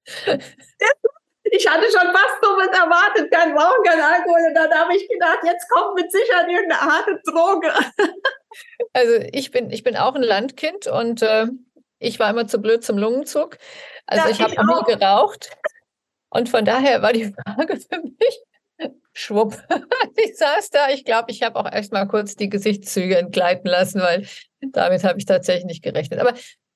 Ich 1.53 1.67
hatte 1.67 1.83
schon 1.91 2.13
was 2.13 2.39
Dummes 2.41 2.67
erwartet, 2.67 3.29
kein 3.29 3.51
Rauchen, 3.57 3.83
kein 3.83 3.99
Alkohol. 3.99 4.39
Und 4.47 4.55
dann 4.55 4.71
habe 4.73 4.95
ich 4.95 5.05
gedacht, 5.09 5.39
jetzt 5.43 5.67
kommt 5.69 5.95
mit 5.95 6.09
Sicherheit 6.09 6.49
irgendeine 6.49 6.81
harte 6.81 7.21
Droge. 7.25 7.73
Also 8.91 9.13
ich 9.31 9.51
bin, 9.51 9.71
ich 9.71 9.81
bin 9.81 9.95
auch 9.95 10.13
ein 10.13 10.23
Landkind 10.23 10.85
und 10.85 11.21
äh, 11.21 11.47
ich 11.99 12.19
war 12.19 12.29
immer 12.29 12.47
zu 12.47 12.61
blöd 12.61 12.83
zum 12.83 12.97
Lungenzug. 12.97 13.57
Also 14.05 14.25
ja, 14.25 14.31
ich 14.31 14.41
habe 14.41 14.51
nie 14.51 14.93
geraucht. 14.93 15.51
Und 16.29 16.49
von 16.49 16.65
daher 16.65 17.01
war 17.01 17.13
die 17.13 17.33
Frage 17.33 17.79
für 17.79 18.01
mich, 18.01 18.43
schwupp, 19.13 19.61
ich 20.15 20.37
saß 20.37 20.69
da. 20.69 20.89
Ich 20.89 21.05
glaube, 21.05 21.31
ich 21.31 21.43
habe 21.43 21.59
auch 21.59 21.71
erst 21.71 21.91
mal 21.91 22.05
kurz 22.05 22.35
die 22.35 22.49
Gesichtszüge 22.49 23.17
entgleiten 23.17 23.69
lassen, 23.69 24.01
weil 24.01 24.27
damit 24.61 25.03
habe 25.03 25.19
ich 25.19 25.25
tatsächlich 25.25 25.65
nicht 25.65 25.83
gerechnet. 25.83 26.19
Aber 26.19 26.33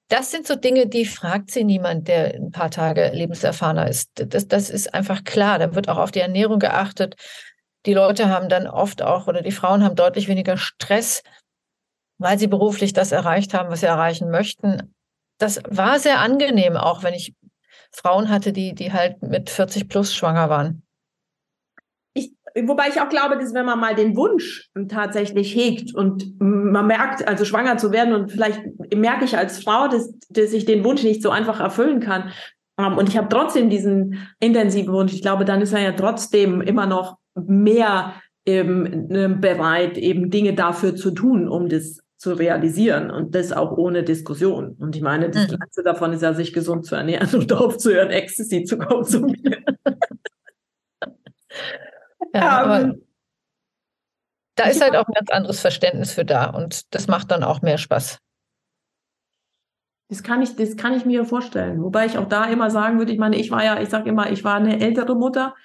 das 0.08 0.30
sind 0.30 0.46
so 0.46 0.56
Dinge, 0.56 0.88
die 0.88 1.06
fragt 1.06 1.50
sie 1.51 1.63
niemand, 1.63 2.08
der 2.08 2.36
ein 2.36 2.51
paar 2.51 2.70
Tage 2.70 3.10
lebenserfahrener 3.10 3.89
ist. 3.89 4.12
Das, 4.13 4.48
das 4.48 4.70
ist 4.70 4.94
einfach 4.94 5.24
klar. 5.24 5.58
Da 5.58 5.74
wird 5.74 5.89
auch 5.89 5.98
auf 5.98 6.12
die 6.12 6.20
Ernährung 6.20 6.60
geachtet. 6.60 7.15
Die 7.86 7.94
Leute 7.94 8.30
haben 8.30 8.50
dann 8.50 8.68
oft 8.68 9.01
auch, 9.01 9.27
oder 9.27 9.42
die 9.42 9.51
Frauen 9.51 9.84
haben 9.84 9.96
deutlich 9.96 10.27
weniger 10.27 10.58
Stress, 10.58 11.24
weil 12.18 12.38
sie 12.38 12.48
beruflich 12.48 12.94
das 12.94 13.12
erreicht 13.12 13.54
haben, 13.54 13.70
was 13.70 13.82
sie 13.82 13.88
erreichen 13.88 14.30
möchten. 14.30 14.94
das 15.38 15.60
war 15.68 16.00
sehr 16.00 16.20
angenehm, 16.20 16.77
auch 16.77 17.04
wenn 17.04 17.13
ich 17.13 17.34
Frauen 17.92 18.30
hatte, 18.30 18.54
die, 18.54 18.74
die 18.74 18.94
halt 18.94 19.22
mit 19.22 19.50
40 19.50 19.89
plus 19.89 20.15
schwanger 20.15 20.50
waren. 20.50 20.85
Wobei 22.63 22.88
ich 22.88 23.01
auch 23.01 23.09
glaube, 23.09 23.38
dass 23.38 23.53
wenn 23.53 23.65
man 23.65 23.79
mal 23.79 23.95
den 23.95 24.15
Wunsch 24.15 24.69
tatsächlich 24.88 25.53
hegt 25.53 25.93
und 25.93 26.39
man 26.39 26.88
merkt, 26.88 27.27
also 27.27 27.43
schwanger 27.43 27.77
zu 27.77 27.91
werden 27.91 28.13
und 28.13 28.31
vielleicht 28.31 28.62
merke 28.95 29.25
ich 29.25 29.38
als 29.38 29.62
Frau, 29.62 29.89
dass, 29.89 30.13
dass 30.29 30.53
ich 30.53 30.63
den 30.63 30.83
Wunsch 30.85 31.03
nicht 31.03 31.21
so 31.21 31.31
einfach 31.31 31.59
erfüllen 31.59 32.00
kann. 32.00 32.31
Ähm, 32.79 32.97
und 32.97 33.09
ich 33.09 33.17
habe 33.17 33.27
trotzdem 33.27 33.69
diesen 33.69 34.25
intensiven 34.39 34.93
Wunsch. 34.93 35.13
Ich 35.13 35.21
glaube, 35.21 35.43
dann 35.43 35.62
ist 35.62 35.74
er 35.74 35.81
ja 35.81 35.91
trotzdem 35.91 36.62
immer 36.62 36.85
noch 36.85 37.17
mehr 37.35 38.13
eben 38.45 39.07
ne, 39.07 39.29
bereit, 39.29 39.97
eben 39.97 40.29
Dinge 40.29 40.53
dafür 40.53 40.95
zu 40.95 41.12
tun, 41.12 41.50
um 41.50 41.67
das 41.67 42.00
zu 42.17 42.33
realisieren 42.33 43.12
und 43.12 43.35
das 43.35 43.51
auch 43.51 43.77
ohne 43.77 44.03
Diskussion. 44.03 44.77
Und 44.79 44.95
ich 44.95 45.01
meine, 45.01 45.29
das 45.29 45.43
mhm. 45.43 45.57
Kleinste 45.57 45.83
davon 45.83 46.13
ist 46.13 46.21
ja, 46.21 46.33
sich 46.33 46.53
gesund 46.53 46.85
zu 46.85 46.95
ernähren 46.95 47.27
und 47.38 47.51
aufzuhören, 47.53 48.12
Ecstasy 48.12 48.63
zu 48.63 48.77
konsumieren. 48.77 49.65
ja, 52.39 52.63
um, 52.63 52.70
aber 52.72 52.96
da 54.56 54.65
ist 54.65 54.82
halt 54.82 54.96
auch 54.96 55.08
ein 55.08 55.13
ganz 55.13 55.30
anderes 55.30 55.60
Verständnis 55.60 56.13
für 56.13 56.25
da 56.25 56.50
und 56.50 56.94
das 56.94 57.08
macht 57.08 57.32
dann 57.32 57.44
auch 57.44 57.62
mehr 57.62 57.77
Spaß. 57.77 58.20
Das 60.10 60.22
kann 60.22 60.42
ich, 60.42 60.56
das 60.56 60.77
kann 60.77 60.94
ich 60.94 61.06
mir 61.06 61.25
vorstellen. 61.25 61.82
Wobei 61.82 62.06
ich 62.06 62.18
auch 62.18 62.27
da 62.27 62.46
immer 62.46 62.70
sagen 62.70 63.00
würde, 63.00 63.12
ich 63.12 63.18
meine, 63.18 63.38
ich 63.38 63.50
war 63.51 63.63
ja, 63.63 63.82
ich 63.82 63.89
sage 63.89 64.10
immer, 64.10 64.32
ich 64.32 64.44
war 64.44 64.56
eine 64.56 64.80
ältere 64.80 65.15
Mutter. 65.15 65.56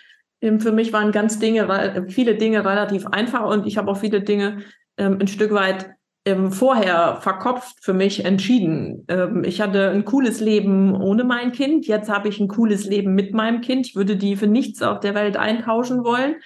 Ähm, 0.40 0.60
für 0.60 0.72
mich 0.72 0.92
waren 0.92 1.12
ganz 1.12 1.38
Dinge, 1.38 2.06
viele 2.08 2.36
Dinge 2.36 2.64
relativ 2.64 3.06
einfach 3.06 3.44
und 3.44 3.66
ich 3.66 3.76
habe 3.76 3.90
auch 3.90 3.98
viele 3.98 4.22
Dinge 4.22 4.62
ähm, 4.96 5.18
ein 5.20 5.28
Stück 5.28 5.52
weit 5.52 5.90
ähm, 6.24 6.52
vorher 6.52 7.16
verkopft 7.20 7.76
für 7.82 7.94
mich 7.94 8.24
entschieden. 8.24 9.04
Ähm, 9.08 9.42
ich 9.44 9.60
hatte 9.60 9.90
ein 9.90 10.04
cooles 10.04 10.40
Leben 10.40 10.94
ohne 10.94 11.24
mein 11.24 11.52
Kind. 11.52 11.86
Jetzt 11.86 12.10
habe 12.10 12.28
ich 12.28 12.40
ein 12.40 12.48
cooles 12.48 12.84
Leben 12.84 13.14
mit 13.14 13.32
meinem 13.32 13.60
Kind. 13.60 13.86
Ich 13.86 13.96
würde 13.96 14.16
die 14.16 14.36
für 14.36 14.46
nichts 14.46 14.82
auf 14.82 15.00
der 15.00 15.14
Welt 15.14 15.36
eintauschen 15.36 16.04
wollen. 16.04 16.36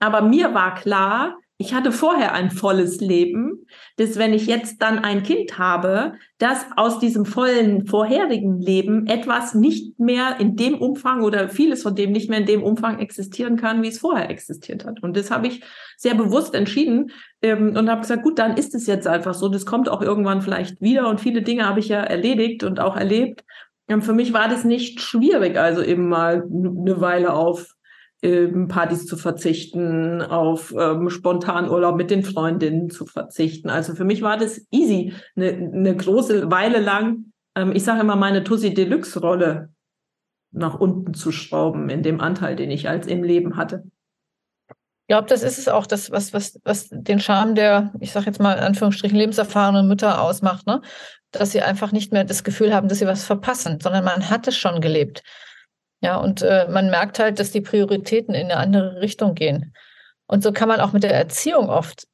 Aber 0.00 0.20
mir 0.20 0.52
war 0.52 0.74
klar, 0.74 1.36
ich 1.62 1.74
hatte 1.74 1.92
vorher 1.92 2.34
ein 2.34 2.50
volles 2.50 3.00
Leben, 3.00 3.66
dass 3.96 4.18
wenn 4.18 4.34
ich 4.34 4.46
jetzt 4.48 4.82
dann 4.82 4.98
ein 4.98 5.22
Kind 5.22 5.58
habe, 5.58 6.14
dass 6.38 6.66
aus 6.76 6.98
diesem 6.98 7.24
vollen 7.24 7.86
vorherigen 7.86 8.58
Leben 8.58 9.06
etwas 9.06 9.54
nicht 9.54 10.00
mehr 10.00 10.40
in 10.40 10.56
dem 10.56 10.74
Umfang 10.74 11.22
oder 11.22 11.48
vieles 11.48 11.84
von 11.84 11.94
dem 11.94 12.10
nicht 12.10 12.28
mehr 12.28 12.40
in 12.40 12.46
dem 12.46 12.64
Umfang 12.64 12.98
existieren 12.98 13.56
kann, 13.56 13.80
wie 13.80 13.88
es 13.88 14.00
vorher 14.00 14.28
existiert 14.28 14.84
hat. 14.84 15.04
Und 15.04 15.16
das 15.16 15.30
habe 15.30 15.46
ich 15.46 15.62
sehr 15.96 16.16
bewusst 16.16 16.56
entschieden 16.56 17.12
ähm, 17.42 17.76
und 17.76 17.88
habe 17.88 18.00
gesagt, 18.00 18.24
gut, 18.24 18.40
dann 18.40 18.56
ist 18.56 18.74
es 18.74 18.88
jetzt 18.88 19.06
einfach 19.06 19.34
so. 19.34 19.48
Das 19.48 19.64
kommt 19.64 19.88
auch 19.88 20.02
irgendwann 20.02 20.42
vielleicht 20.42 20.80
wieder 20.80 21.08
und 21.08 21.20
viele 21.20 21.42
Dinge 21.42 21.68
habe 21.68 21.78
ich 21.78 21.86
ja 21.86 22.00
erledigt 22.00 22.64
und 22.64 22.80
auch 22.80 22.96
erlebt. 22.96 23.44
Und 23.86 24.02
für 24.02 24.14
mich 24.14 24.32
war 24.32 24.48
das 24.48 24.64
nicht 24.64 25.00
schwierig, 25.00 25.56
also 25.56 25.80
eben 25.80 26.08
mal 26.08 26.42
eine 26.42 27.00
Weile 27.00 27.34
auf 27.34 27.68
ähm, 28.22 28.68
Partys 28.68 29.06
zu 29.06 29.16
verzichten, 29.16 30.22
auf 30.22 30.72
ähm, 30.78 31.10
Spontanurlaub 31.10 31.96
mit 31.96 32.10
den 32.10 32.22
Freundinnen 32.22 32.88
zu 32.88 33.04
verzichten. 33.04 33.68
Also 33.68 33.94
für 33.94 34.04
mich 34.04 34.22
war 34.22 34.36
das 34.36 34.64
easy, 34.70 35.12
eine, 35.34 35.48
eine 35.48 35.96
große 35.96 36.50
Weile 36.50 36.80
lang, 36.80 37.32
ähm, 37.56 37.72
ich 37.74 37.84
sage 37.84 38.00
immer, 38.00 38.16
meine 38.16 38.44
Tussi 38.44 38.74
Deluxe-Rolle 38.74 39.70
nach 40.52 40.78
unten 40.78 41.14
zu 41.14 41.32
schrauben 41.32 41.88
in 41.88 42.02
dem 42.02 42.20
Anteil, 42.20 42.56
den 42.56 42.70
ich 42.70 42.88
als 42.88 43.06
im 43.06 43.22
Leben 43.24 43.56
hatte. 43.56 43.84
Ich 44.68 45.08
glaube, 45.08 45.28
das 45.28 45.42
ist 45.42 45.58
es 45.58 45.68
auch, 45.68 45.86
das, 45.86 46.10
was, 46.10 46.32
was, 46.32 46.60
was 46.64 46.88
den 46.90 47.18
Charme 47.18 47.54
der, 47.54 47.92
ich 48.00 48.12
sage 48.12 48.26
jetzt 48.26 48.40
mal 48.40 48.54
in 48.54 48.62
Anführungsstrichen, 48.62 49.18
lebenserfahrenen 49.18 49.88
Mütter 49.88 50.22
ausmacht, 50.22 50.66
ne? 50.66 50.80
dass 51.32 51.50
sie 51.50 51.62
einfach 51.62 51.92
nicht 51.92 52.12
mehr 52.12 52.24
das 52.24 52.44
Gefühl 52.44 52.72
haben, 52.72 52.88
dass 52.88 53.00
sie 53.00 53.06
was 53.06 53.24
verpassen, 53.24 53.78
sondern 53.82 54.04
man 54.04 54.30
hat 54.30 54.46
es 54.46 54.56
schon 54.56 54.80
gelebt. 54.80 55.22
Ja, 56.02 56.16
und 56.16 56.42
äh, 56.42 56.66
man 56.68 56.90
merkt 56.90 57.18
halt, 57.20 57.38
dass 57.38 57.52
die 57.52 57.60
Prioritäten 57.60 58.34
in 58.34 58.50
eine 58.50 58.56
andere 58.56 59.00
Richtung 59.00 59.34
gehen. 59.34 59.72
Und 60.26 60.42
so 60.42 60.52
kann 60.52 60.68
man 60.68 60.80
auch 60.80 60.92
mit 60.92 61.04
der 61.04 61.14
Erziehung 61.14 61.68
oft 61.68 62.08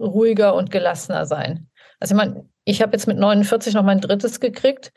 ruhiger 0.00 0.54
und 0.54 0.70
gelassener 0.70 1.26
sein. 1.26 1.68
Also 2.00 2.14
ich 2.14 2.16
meine, 2.16 2.48
ich 2.64 2.80
habe 2.80 2.92
jetzt 2.92 3.06
mit 3.06 3.18
49 3.18 3.74
noch 3.74 3.82
mein 3.82 4.00
drittes 4.00 4.40
gekriegt. 4.40 4.92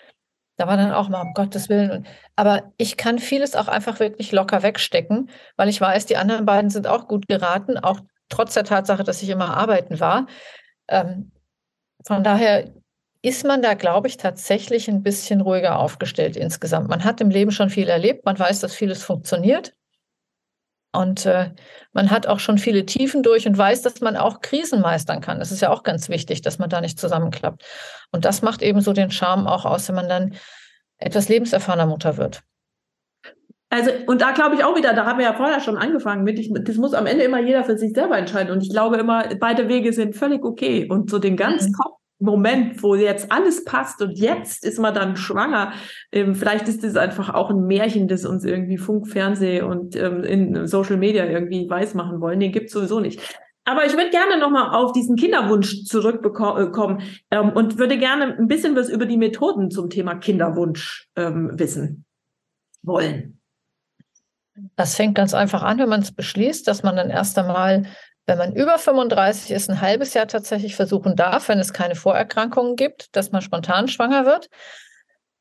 Da 0.58 0.68
war 0.68 0.78
dann 0.78 0.92
auch 0.92 1.10
mal, 1.10 1.22
um 1.22 1.34
Gottes 1.34 1.70
Willen. 1.70 2.06
Aber 2.36 2.72
ich 2.78 2.98
kann 2.98 3.20
vieles 3.20 3.56
auch 3.56 3.68
einfach 3.68 4.00
wirklich 4.00 4.32
locker 4.32 4.64
wegstecken, 4.64 5.30
weil 5.58 5.70
ich 5.70 5.82
weiß, 5.82 6.06
die 6.06 6.18
anderen 6.18 6.46
beiden 6.46 6.70
sind 6.70 6.88
auch 6.88 7.08
gut 7.08 7.28
geraten, 7.28 7.78
auch 7.78 8.00
trotz 8.30 8.54
der 8.54 8.64
Tatsache, 8.64 9.04
dass 9.04 9.24
ich 9.24 9.30
immer 9.30 9.58
arbeiten 9.58 10.00
war. 10.00 10.28
Ähm, 10.88 11.32
von 12.06 12.24
daher 12.24 12.72
ist 13.22 13.46
man 13.46 13.62
da, 13.62 13.76
glaube 13.76 14.08
ich, 14.08 14.18
tatsächlich 14.18 14.88
ein 14.88 15.04
bisschen 15.04 15.42
ruhiger 15.42 15.78
aufgestellt 15.78 16.36
insgesamt. 16.36 16.90
Man 16.90 17.04
hat 17.04 17.22
im 17.22 17.30
Leben 17.30 17.52
schon 17.52 17.70
viel 17.70 17.88
erlebt, 17.88 18.26
man 18.26 18.38
weiß, 18.38 18.62
dass 18.62 18.74
vieles 18.74 19.04
funktioniert. 19.04 19.74
Und 20.94 21.26
äh, 21.26 21.52
man 21.94 22.12
hat 22.12 22.28
auch 22.28 22.40
schon 22.40 22.58
viele 22.58 22.86
Tiefen 22.86 23.24
durch 23.24 23.48
und 23.48 23.58
weiß, 23.58 23.82
dass 23.82 24.02
man 24.02 24.18
auch 24.18 24.42
Krisen 24.42 24.82
meistern 24.82 25.22
kann. 25.22 25.40
Das 25.40 25.52
ist 25.52 25.62
ja 25.62 25.70
auch 25.70 25.84
ganz 25.84 26.10
wichtig, 26.10 26.42
dass 26.42 26.60
man 26.60 26.70
da 26.70 26.82
nicht 26.82 27.00
zusammenklappt. 27.00 27.64
Und 28.12 28.26
das 28.26 28.42
macht 28.42 28.62
eben 28.62 28.82
so 28.82 28.92
den 28.92 29.10
Charme 29.10 29.48
auch 29.48 29.64
aus, 29.64 29.88
wenn 29.88 29.96
man 29.96 30.10
dann 30.10 30.36
etwas 30.98 31.30
lebenserfahrener 31.30 31.86
Mutter 31.86 32.18
wird. 32.18 32.42
Also, 33.70 33.90
und 34.06 34.22
da 34.22 34.32
glaube 34.32 34.56
ich 34.56 34.66
auch 34.66 34.76
wieder, 34.76 34.94
da 34.94 35.06
haben 35.06 35.18
wir 35.18 35.26
ja 35.26 35.34
vorher 35.34 35.62
schon 35.62 35.78
angefangen 35.78 36.26
mit, 36.26 36.38
ich, 36.38 36.52
das 36.54 36.76
muss 36.76 36.94
am 36.94 37.06
Ende 37.06 37.24
immer 37.24 37.40
jeder 37.40 37.64
für 37.64 37.78
sich 37.78 37.94
selber 37.94 38.18
entscheiden. 38.18 38.52
Und 38.52 38.62
ich 38.62 38.70
glaube 38.70 38.98
immer, 38.98 39.34
beide 39.40 39.70
Wege 39.70 39.94
sind 39.94 40.14
völlig 40.14 40.44
okay. 40.44 40.90
Und 40.90 41.10
so 41.10 41.20
den 41.20 41.38
ganz 41.38 41.70
mhm. 41.70 41.74
Kopf 41.74 42.01
Moment, 42.22 42.82
wo 42.84 42.96
jetzt 42.96 43.32
alles 43.32 43.66
passt 43.66 44.02
und 44.02 44.18
jetzt 44.18 44.66
ist 44.66 44.80
man 44.80 44.94
dann 44.94 45.16
schwanger. 45.16 45.74
Ähm, 46.12 46.36
vielleicht 46.36 46.68
ist 46.68 46.84
das 46.84 46.96
einfach 46.96 47.34
auch 47.34 47.50
ein 47.50 47.66
Märchen, 47.66 48.08
das 48.08 48.26
uns 48.26 48.46
irgendwie 48.46 48.78
Funk, 48.78 49.08
Fernseh 49.08 49.62
und 49.62 49.96
ähm, 49.96 50.24
in 50.24 50.68
Social 50.68 50.98
Media 50.98 51.26
irgendwie 51.26 51.70
weismachen 51.70 52.22
wollen. 52.22 52.40
Den 52.40 52.52
gibt's 52.52 52.74
sowieso 52.74 53.00
nicht. 53.00 53.20
Aber 53.64 53.86
ich 53.86 53.94
würde 53.94 54.10
gerne 54.10 54.40
nochmal 54.40 54.74
auf 54.74 54.92
diesen 54.92 55.16
Kinderwunsch 55.16 55.84
zurückkommen 55.84 57.04
ähm, 57.30 57.52
und 57.52 57.78
würde 57.78 57.98
gerne 57.98 58.36
ein 58.38 58.48
bisschen 58.48 58.76
was 58.76 58.90
über 58.90 59.06
die 59.06 59.18
Methoden 59.18 59.70
zum 59.70 59.90
Thema 59.90 60.16
Kinderwunsch 60.16 61.10
ähm, 61.16 61.52
wissen 61.54 62.06
wollen. 62.82 63.40
Das 64.76 64.96
fängt 64.96 65.16
ganz 65.16 65.34
einfach 65.34 65.64
an, 65.64 65.78
wenn 65.78 65.90
man 65.90 66.02
es 66.02 66.12
beschließt, 66.12 66.68
dass 66.68 66.84
man 66.84 66.96
dann 66.96 67.10
erst 67.10 67.38
einmal 67.38 67.86
wenn 68.28 68.38
man 68.38 68.56
über 68.56 68.78
35 68.78 69.52
ist, 69.52 69.70
ein 69.70 69.82
halbes 69.82 70.14
Jahr 70.14 70.28
tatsächlich 70.28 70.76
versuchen 70.76 71.16
darf, 71.16 71.50
wenn 71.50 71.60
es 71.60 71.74
keine 71.74 71.96
Vorerkrankungen 71.96 72.76
gibt, 72.76 73.16
dass 73.16 73.32
man 73.32 73.42
spontan 73.42 73.88
schwanger 73.88 74.26
wird. 74.26 74.50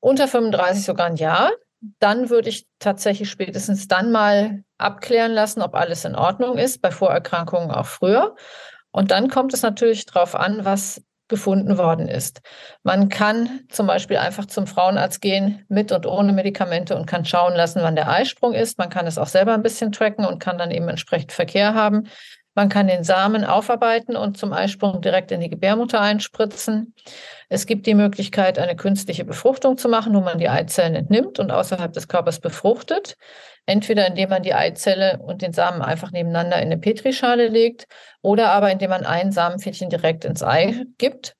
Unter 0.01 0.29
35 0.29 0.85
sogar 0.85 1.07
ein 1.07 1.17
Jahr. 1.17 1.51
Dann 1.99 2.29
würde 2.29 2.49
ich 2.49 2.67
tatsächlich 2.79 3.31
spätestens 3.31 3.89
dann 3.89 4.13
mal 4.13 4.65
abklären 4.77 5.33
lassen, 5.33 5.63
ob 5.63 5.75
alles 5.75 6.05
in 6.05 6.15
Ordnung 6.15 6.59
ist, 6.59 6.83
bei 6.83 6.91
Vorerkrankungen 6.91 7.71
auch 7.71 7.87
früher. 7.87 8.35
Und 8.91 9.11
dann 9.11 9.29
kommt 9.29 9.55
es 9.55 9.63
natürlich 9.63 10.05
darauf 10.07 10.35
an, 10.35 10.65
was 10.65 11.03
gefunden 11.31 11.79
worden 11.79 12.09
ist. 12.09 12.43
Man 12.83 13.09
kann 13.09 13.61
zum 13.71 13.87
Beispiel 13.87 14.19
einfach 14.19 14.45
zum 14.47 14.67
Frauenarzt 14.67 15.23
gehen 15.23 15.65
mit 15.69 15.93
und 15.93 16.05
ohne 16.05 16.33
Medikamente 16.35 16.97
und 16.97 17.07
kann 17.07 17.25
schauen 17.25 17.55
lassen, 17.55 17.81
wann 17.83 17.97
der 17.97 18.11
Eisprung 18.11 18.53
ist. 18.53 18.77
Man 18.77 18.91
kann 18.91 19.07
es 19.07 19.17
auch 19.17 19.29
selber 19.29 19.55
ein 19.55 19.63
bisschen 19.63 19.93
tracken 19.93 20.27
und 20.27 20.41
kann 20.41 20.59
dann 20.59 20.71
eben 20.71 20.89
entsprechend 20.89 21.33
Verkehr 21.33 21.73
haben. 21.75 22.09
Man 22.61 22.69
kann 22.69 22.88
den 22.88 23.05
Samen 23.05 23.47
aufarbeiten 23.47 24.17
und 24.17 24.37
zum 24.37 24.52
Eisprung 24.52 25.00
direkt 25.00 25.33
in 25.33 25.40
die 25.40 25.49
Gebärmutter 25.49 25.99
einspritzen. 25.99 26.95
Es 27.49 27.64
gibt 27.64 27.87
die 27.87 27.95
Möglichkeit, 27.95 28.59
eine 28.59 28.76
künstliche 28.76 29.25
Befruchtung 29.25 29.79
zu 29.79 29.88
machen, 29.88 30.14
wo 30.14 30.21
man 30.21 30.37
die 30.37 30.50
Eizellen 30.50 30.95
entnimmt 30.95 31.38
und 31.38 31.50
außerhalb 31.50 31.90
des 31.90 32.07
Körpers 32.07 32.38
befruchtet. 32.38 33.17
Entweder 33.64 34.07
indem 34.07 34.29
man 34.29 34.43
die 34.43 34.52
Eizelle 34.52 35.21
und 35.23 35.40
den 35.40 35.55
Samen 35.55 35.81
einfach 35.81 36.11
nebeneinander 36.11 36.59
in 36.59 36.64
eine 36.64 36.76
Petrischale 36.76 37.49
legt 37.49 37.87
oder 38.21 38.50
aber 38.50 38.71
indem 38.71 38.90
man 38.90 39.07
ein 39.07 39.33
Samenfädchen 39.33 39.88
direkt 39.88 40.26
ins 40.26 40.43
Ei 40.43 40.85
gibt. 40.99 41.37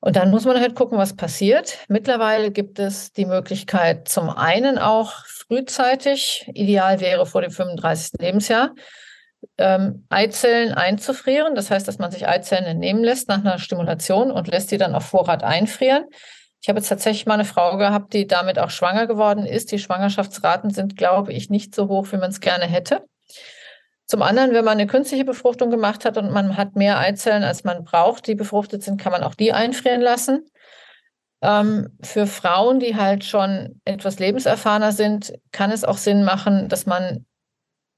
Und 0.00 0.16
dann 0.16 0.30
muss 0.30 0.46
man 0.46 0.58
halt 0.58 0.74
gucken, 0.74 0.96
was 0.96 1.14
passiert. 1.14 1.80
Mittlerweile 1.88 2.50
gibt 2.50 2.78
es 2.78 3.12
die 3.12 3.26
Möglichkeit 3.26 4.08
zum 4.08 4.30
einen 4.30 4.78
auch 4.78 5.26
frühzeitig, 5.26 6.50
ideal 6.54 7.00
wäre 7.00 7.26
vor 7.26 7.42
dem 7.42 7.50
35. 7.50 8.12
Lebensjahr, 8.20 8.70
ähm, 9.58 10.06
Eizellen 10.08 10.72
einzufrieren. 10.72 11.54
Das 11.54 11.70
heißt, 11.70 11.86
dass 11.86 11.98
man 11.98 12.10
sich 12.10 12.26
Eizellen 12.26 12.64
entnehmen 12.64 13.04
lässt 13.04 13.28
nach 13.28 13.40
einer 13.40 13.58
Stimulation 13.58 14.30
und 14.30 14.48
lässt 14.48 14.70
die 14.70 14.78
dann 14.78 14.94
auf 14.94 15.04
Vorrat 15.06 15.42
einfrieren. 15.42 16.04
Ich 16.60 16.68
habe 16.68 16.78
jetzt 16.78 16.88
tatsächlich 16.88 17.26
mal 17.26 17.34
eine 17.34 17.44
Frau 17.44 17.76
gehabt, 17.76 18.14
die 18.14 18.26
damit 18.26 18.58
auch 18.58 18.70
schwanger 18.70 19.06
geworden 19.06 19.44
ist. 19.44 19.70
Die 19.70 19.78
Schwangerschaftsraten 19.78 20.70
sind, 20.70 20.96
glaube 20.96 21.32
ich, 21.32 21.50
nicht 21.50 21.74
so 21.74 21.88
hoch, 21.88 22.06
wie 22.10 22.16
man 22.16 22.30
es 22.30 22.40
gerne 22.40 22.64
hätte. 22.64 23.04
Zum 24.06 24.22
anderen, 24.22 24.52
wenn 24.52 24.64
man 24.64 24.78
eine 24.78 24.86
künstliche 24.86 25.24
Befruchtung 25.24 25.70
gemacht 25.70 26.04
hat 26.04 26.16
und 26.16 26.30
man 26.30 26.56
hat 26.56 26.76
mehr 26.76 26.98
Eizellen, 26.98 27.44
als 27.44 27.64
man 27.64 27.84
braucht, 27.84 28.26
die 28.26 28.34
befruchtet 28.34 28.82
sind, 28.82 29.00
kann 29.00 29.12
man 29.12 29.22
auch 29.22 29.34
die 29.34 29.52
einfrieren 29.52 30.00
lassen. 30.00 30.44
Ähm, 31.42 31.98
für 32.02 32.26
Frauen, 32.26 32.80
die 32.80 32.96
halt 32.96 33.24
schon 33.24 33.80
etwas 33.84 34.18
lebenserfahrener 34.18 34.92
sind, 34.92 35.34
kann 35.52 35.70
es 35.70 35.84
auch 35.84 35.98
Sinn 35.98 36.24
machen, 36.24 36.68
dass 36.68 36.86
man 36.86 37.26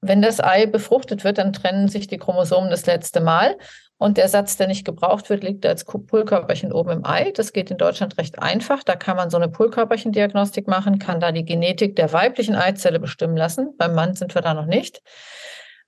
wenn 0.01 0.21
das 0.21 0.39
Ei 0.39 0.65
befruchtet 0.65 1.23
wird, 1.23 1.37
dann 1.37 1.53
trennen 1.53 1.87
sich 1.87 2.07
die 2.07 2.17
Chromosomen 2.17 2.69
das 2.69 2.85
letzte 2.85 3.19
Mal 3.19 3.57
Und 3.99 4.17
der 4.17 4.29
Satz, 4.29 4.57
der 4.57 4.67
nicht 4.67 4.85
gebraucht 4.85 5.29
wird, 5.29 5.43
liegt 5.43 5.65
als 5.65 5.83
Pullkörperchen 5.83 6.71
oben 6.71 6.91
im 6.91 7.05
Ei. 7.05 7.31
Das 7.31 7.51
geht 7.51 7.71
in 7.71 7.77
Deutschland 7.77 8.17
recht 8.19 8.39
einfach. 8.39 8.83
Da 8.83 8.95
kann 8.95 9.17
man 9.17 9.31
so 9.31 9.37
eine 9.37 9.49
Pullkörperchendiagnostik 9.49 10.67
machen, 10.67 10.99
kann 10.99 11.19
da 11.19 11.31
die 11.31 11.45
Genetik 11.45 11.95
der 11.95 12.13
weiblichen 12.13 12.55
Eizelle 12.55 12.99
bestimmen 12.99 13.35
lassen. 13.35 13.75
Beim 13.77 13.95
Mann 13.95 14.13
sind 14.13 14.35
wir 14.35 14.43
da 14.43 14.53
noch 14.53 14.67
nicht. 14.67 15.01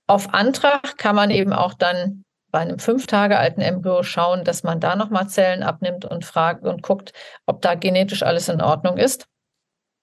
Auf 0.08 0.34
Antrag 0.34 0.98
kann 0.98 1.14
man 1.14 1.30
eben 1.30 1.52
auch 1.52 1.72
dann 1.74 2.24
bei 2.50 2.58
einem 2.58 2.80
fünf 2.80 3.06
Tage 3.06 3.38
alten 3.38 3.60
Embryo 3.60 4.02
schauen, 4.02 4.42
dass 4.42 4.64
man 4.64 4.80
da 4.80 4.96
nochmal 4.96 5.28
Zellen 5.28 5.62
abnimmt 5.62 6.04
und 6.04 6.24
fragt 6.24 6.64
und 6.64 6.82
guckt, 6.82 7.12
ob 7.46 7.62
da 7.62 7.76
genetisch 7.76 8.24
alles 8.24 8.48
in 8.48 8.60
Ordnung 8.60 8.96
ist. 8.96 9.28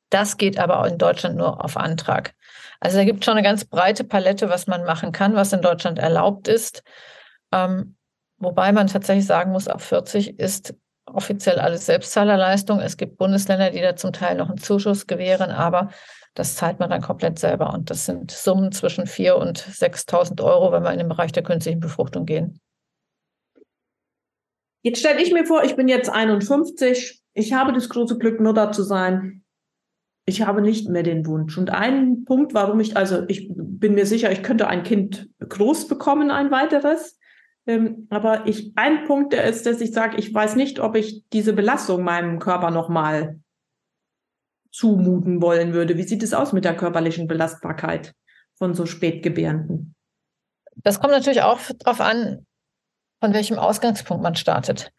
Das 0.09 0.37
geht 0.37 0.57
aber 0.57 0.79
auch 0.79 0.85
in 0.85 0.97
Deutschland 0.97 1.35
nur 1.35 1.61
auf 1.61 1.75
Antrag. 1.75 2.35
Also 2.79 2.97
da 2.97 3.03
gibt 3.03 3.19
es 3.19 3.25
schon 3.25 3.33
eine 3.33 3.43
ganz 3.43 3.65
breite 3.65 4.03
Palette, 4.03 4.49
was 4.49 4.67
man 4.67 4.83
machen 4.83 5.11
kann, 5.11 5.35
was 5.35 5.53
in 5.53 5.61
Deutschland 5.61 5.99
erlaubt 5.99 6.47
ist. 6.47 6.83
Ähm, 7.51 7.95
wobei 8.37 8.71
man 8.71 8.87
tatsächlich 8.87 9.25
sagen 9.25 9.51
muss, 9.51 9.67
ab 9.67 9.81
40 9.81 10.39
ist 10.39 10.75
offiziell 11.05 11.59
alles 11.59 11.85
Selbstzahlerleistung. 11.85 12.79
Es 12.79 12.97
gibt 12.97 13.17
Bundesländer, 13.17 13.71
die 13.71 13.81
da 13.81 13.95
zum 13.95 14.13
Teil 14.13 14.35
noch 14.35 14.49
einen 14.49 14.57
Zuschuss 14.57 15.07
gewähren, 15.07 15.51
aber 15.51 15.89
das 16.33 16.55
zahlt 16.55 16.79
man 16.79 16.89
dann 16.89 17.01
komplett 17.01 17.39
selber. 17.39 17.73
Und 17.73 17.89
das 17.89 18.05
sind 18.05 18.29
Summen 18.29 18.71
zwischen 18.71 19.05
4.000 19.05 19.33
und 19.33 19.59
6.000 19.59 20.43
Euro, 20.43 20.71
wenn 20.71 20.83
wir 20.83 20.91
in 20.91 20.99
den 20.99 21.09
Bereich 21.09 21.31
der 21.31 21.43
künstlichen 21.43 21.79
Befruchtung 21.79 22.25
gehen. 22.25 22.59
Jetzt 24.83 24.99
stelle 24.99 25.21
ich 25.21 25.33
mir 25.33 25.45
vor, 25.45 25.63
ich 25.63 25.75
bin 25.75 25.87
jetzt 25.87 26.09
51. 26.09 27.21
Ich 27.33 27.53
habe 27.53 27.73
das 27.73 27.89
große 27.89 28.17
Glück, 28.17 28.39
Mutter 28.39 28.71
zu 28.71 28.83
sein 28.83 29.43
ich 30.29 30.41
habe 30.41 30.61
nicht 30.61 30.89
mehr 30.89 31.03
den 31.03 31.25
Wunsch. 31.25 31.57
Und 31.57 31.69
ein 31.69 32.25
Punkt, 32.25 32.53
warum 32.53 32.81
ich, 32.81 32.97
also 32.97 33.23
ich 33.29 33.47
bin 33.49 33.95
mir 33.95 34.05
sicher, 34.05 34.29
ich 34.29 34.43
könnte 34.43 34.67
ein 34.67 34.83
Kind 34.83 35.29
groß 35.39 35.87
bekommen, 35.87 36.31
ein 36.31 36.51
weiteres. 36.51 37.17
Ähm, 37.65 38.07
aber 38.09 38.45
ich, 38.45 38.73
ein 38.75 39.05
Punkt 39.05 39.31
der 39.31 39.45
ist, 39.45 39.65
dass 39.65 39.79
ich 39.79 39.93
sage, 39.93 40.17
ich 40.17 40.33
weiß 40.33 40.57
nicht, 40.57 40.81
ob 40.81 40.97
ich 40.97 41.23
diese 41.31 41.53
Belastung 41.53 42.03
meinem 42.03 42.39
Körper 42.39 42.71
nochmal 42.71 43.39
zumuten 44.69 45.41
wollen 45.41 45.73
würde. 45.73 45.97
Wie 45.97 46.03
sieht 46.03 46.23
es 46.23 46.33
aus 46.33 46.51
mit 46.51 46.65
der 46.65 46.75
körperlichen 46.75 47.27
Belastbarkeit 47.27 48.13
von 48.55 48.73
so 48.73 48.85
Spätgebärenden? 48.85 49.95
Das 50.75 50.99
kommt 50.99 51.13
natürlich 51.13 51.41
auch 51.41 51.59
darauf 51.79 52.01
an, 52.01 52.45
von 53.21 53.33
welchem 53.33 53.57
Ausgangspunkt 53.57 54.23
man 54.23 54.35
startet. 54.35 54.91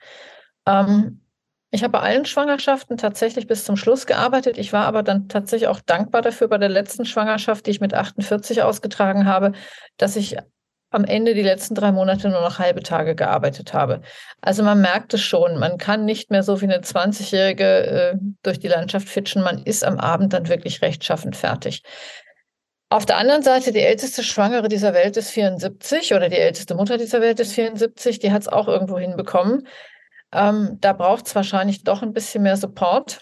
Ähm, 0.66 1.20
ich 1.70 1.82
habe 1.82 1.92
bei 1.92 2.00
allen 2.00 2.25
Schwangerschaften 2.25 2.96
tatsächlich 2.96 3.46
bis 3.46 3.64
zum 3.64 3.76
Schluss 3.76 4.06
gearbeitet. 4.06 4.56
Ich 4.56 4.72
war 4.72 4.87
aber 4.87 5.02
dann 5.02 5.28
tatsächlich 5.28 5.68
auch 5.68 5.80
dankbar 5.80 6.22
dafür 6.22 6.48
bei 6.48 6.56
der 6.56 6.70
letzten 6.70 7.04
Schwangerschaft, 7.04 7.66
die 7.66 7.70
ich 7.72 7.80
mit 7.80 7.92
48 7.92 8.62
ausgetragen 8.62 9.26
habe, 9.26 9.52
dass 9.98 10.16
ich 10.16 10.37
am 10.90 11.04
Ende 11.04 11.34
die 11.34 11.42
letzten 11.42 11.75
drei 11.75 11.92
Monate 11.92 12.30
nur 12.30 12.40
noch 12.40 12.58
halbe 12.58 12.82
Tage 12.82 13.14
gearbeitet 13.14 13.75
habe. 13.75 14.00
Also 14.40 14.62
man 14.62 14.80
merkt 14.80 15.12
es 15.12 15.20
schon, 15.20 15.58
man 15.58 15.76
kann 15.76 16.06
nicht 16.06 16.30
mehr 16.30 16.42
so 16.42 16.62
wie 16.62 16.64
eine 16.64 16.80
20-Jährige 16.80 17.64
äh, 17.64 18.14
durch 18.42 18.58
die 18.58 18.68
Landschaft 18.68 19.06
fitschen. 19.06 19.42
Man 19.42 19.62
ist 19.64 19.84
am 19.84 19.98
Abend 19.98 20.32
dann 20.32 20.48
wirklich 20.48 20.80
rechtschaffend 20.80 21.37
fertig. 21.37 21.82
Auf 22.88 23.04
der 23.04 23.18
anderen 23.18 23.42
Seite, 23.42 23.70
die 23.72 23.80
älteste 23.80 24.22
Schwangere 24.22 24.68
dieser 24.68 24.94
Welt 24.94 25.18
ist 25.18 25.30
74 25.30 26.14
oder 26.14 26.30
die 26.30 26.38
älteste 26.38 26.75
Mutter 26.75 26.96
dieser 26.96 27.20
Welt 27.20 27.38
ist 27.38 27.52
74. 27.52 28.18
Die 28.20 28.32
hat 28.32 28.40
es 28.40 28.48
auch 28.48 28.66
irgendwo 28.66 28.98
hinbekommen. 28.98 29.68
Ähm, 30.32 30.78
da 30.80 30.92
braucht 30.92 31.26
es 31.26 31.35
wahrscheinlich 31.35 31.85
doch 31.85 32.02
ein 32.02 32.12
bisschen 32.12 32.42
mehr 32.42 32.56
Support. 32.56 33.20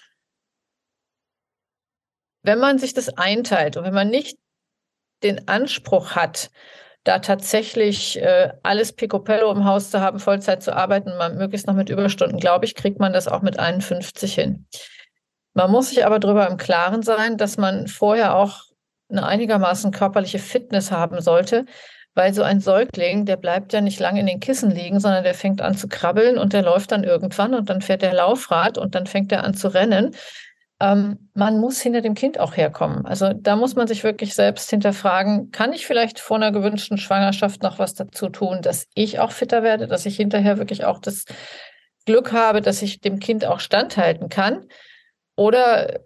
Wenn 2.42 2.58
man 2.58 2.78
sich 2.78 2.94
das 2.94 3.08
einteilt 3.16 3.76
und 3.76 3.84
wenn 3.84 3.94
man 3.94 4.08
nicht 4.08 4.38
den 5.22 5.48
Anspruch 5.48 6.12
hat, 6.12 6.50
da 7.04 7.20
tatsächlich 7.20 8.20
äh, 8.20 8.52
alles 8.62 8.92
Picopello 8.92 9.50
im 9.52 9.64
Haus 9.64 9.90
zu 9.90 10.00
haben, 10.00 10.18
Vollzeit 10.18 10.62
zu 10.62 10.74
arbeiten, 10.74 11.12
möglichst 11.36 11.66
noch 11.66 11.74
mit 11.74 11.88
Überstunden, 11.88 12.38
glaube 12.38 12.64
ich, 12.64 12.74
kriegt 12.74 12.98
man 12.98 13.12
das 13.12 13.28
auch 13.28 13.42
mit 13.42 13.58
51 13.58 14.34
hin. 14.34 14.66
Man 15.54 15.70
muss 15.70 15.90
sich 15.90 16.04
aber 16.04 16.18
darüber 16.18 16.48
im 16.48 16.56
Klaren 16.56 17.02
sein, 17.02 17.36
dass 17.36 17.56
man 17.56 17.86
vorher 17.86 18.34
auch 18.34 18.62
eine 19.08 19.24
einigermaßen 19.24 19.92
körperliche 19.92 20.40
Fitness 20.40 20.90
haben 20.90 21.20
sollte, 21.20 21.64
weil 22.16 22.32
so 22.32 22.42
ein 22.42 22.60
Säugling, 22.60 23.26
der 23.26 23.36
bleibt 23.36 23.74
ja 23.74 23.82
nicht 23.82 24.00
lange 24.00 24.20
in 24.20 24.26
den 24.26 24.40
Kissen 24.40 24.70
liegen, 24.70 25.00
sondern 25.00 25.22
der 25.22 25.34
fängt 25.34 25.60
an 25.60 25.76
zu 25.76 25.86
krabbeln 25.86 26.38
und 26.38 26.54
der 26.54 26.62
läuft 26.62 26.90
dann 26.90 27.04
irgendwann 27.04 27.54
und 27.54 27.68
dann 27.68 27.82
fährt 27.82 28.00
der 28.00 28.14
Laufrad 28.14 28.78
und 28.78 28.94
dann 28.94 29.06
fängt 29.06 29.30
er 29.32 29.44
an 29.44 29.52
zu 29.52 29.68
rennen. 29.68 30.16
Ähm, 30.80 31.28
man 31.34 31.60
muss 31.60 31.80
hinter 31.80 32.00
dem 32.00 32.14
Kind 32.14 32.40
auch 32.40 32.56
herkommen. 32.56 33.04
Also 33.04 33.34
da 33.34 33.54
muss 33.54 33.76
man 33.76 33.86
sich 33.86 34.02
wirklich 34.02 34.34
selbst 34.34 34.70
hinterfragen, 34.70 35.50
kann 35.50 35.74
ich 35.74 35.86
vielleicht 35.86 36.18
vor 36.18 36.38
einer 36.38 36.52
gewünschten 36.52 36.96
Schwangerschaft 36.96 37.62
noch 37.62 37.78
was 37.78 37.92
dazu 37.92 38.30
tun, 38.30 38.62
dass 38.62 38.86
ich 38.94 39.18
auch 39.20 39.30
fitter 39.30 39.62
werde, 39.62 39.86
dass 39.86 40.06
ich 40.06 40.16
hinterher 40.16 40.56
wirklich 40.56 40.86
auch 40.86 40.98
das 40.98 41.26
Glück 42.06 42.32
habe, 42.32 42.62
dass 42.62 42.80
ich 42.80 43.00
dem 43.02 43.18
Kind 43.18 43.44
auch 43.44 43.60
standhalten 43.60 44.30
kann? 44.30 44.68
Oder 45.36 46.00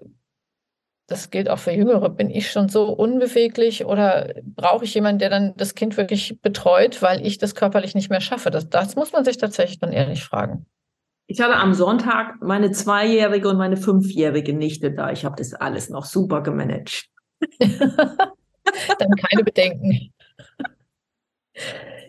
das 1.10 1.30
gilt 1.30 1.50
auch 1.50 1.58
für 1.58 1.72
Jüngere, 1.72 2.08
bin 2.08 2.30
ich 2.30 2.50
schon 2.52 2.68
so 2.68 2.84
unbeweglich 2.92 3.84
oder 3.84 4.32
brauche 4.44 4.84
ich 4.84 4.94
jemanden, 4.94 5.18
der 5.18 5.28
dann 5.28 5.54
das 5.56 5.74
Kind 5.74 5.96
wirklich 5.96 6.40
betreut, 6.40 7.02
weil 7.02 7.26
ich 7.26 7.38
das 7.38 7.54
körperlich 7.54 7.94
nicht 7.94 8.10
mehr 8.10 8.20
schaffe? 8.20 8.50
Das, 8.50 8.68
das 8.68 8.94
muss 8.94 9.12
man 9.12 9.24
sich 9.24 9.36
tatsächlich 9.36 9.80
dann 9.80 9.92
ehrlich 9.92 10.22
fragen. 10.22 10.66
Ich 11.26 11.40
hatte 11.40 11.56
am 11.56 11.74
Sonntag 11.74 12.40
meine 12.40 12.70
zweijährige 12.70 13.48
und 13.48 13.56
meine 13.56 13.76
fünfjährige 13.76 14.52
Nichte 14.52 14.92
da. 14.92 15.10
Ich 15.10 15.24
habe 15.24 15.36
das 15.36 15.52
alles 15.52 15.90
noch 15.90 16.04
super 16.04 16.42
gemanagt. 16.42 17.06
dann 17.58 19.10
keine 19.16 19.44
Bedenken. 19.44 20.12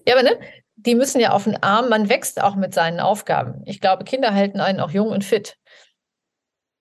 Ja, 0.08 0.14
aber 0.14 0.24
ne, 0.24 0.40
die 0.76 0.96
müssen 0.96 1.20
ja 1.20 1.32
auf 1.32 1.46
den 1.46 1.62
Arm, 1.62 1.90
man 1.90 2.10
wächst 2.10 2.42
auch 2.42 2.56
mit 2.56 2.74
seinen 2.74 3.00
Aufgaben. 3.00 3.64
Ich 3.66 3.80
glaube, 3.80 4.04
Kinder 4.04 4.34
halten 4.34 4.60
einen 4.60 4.80
auch 4.80 4.92
jung 4.92 5.10
und 5.10 5.24
fit. 5.24 5.58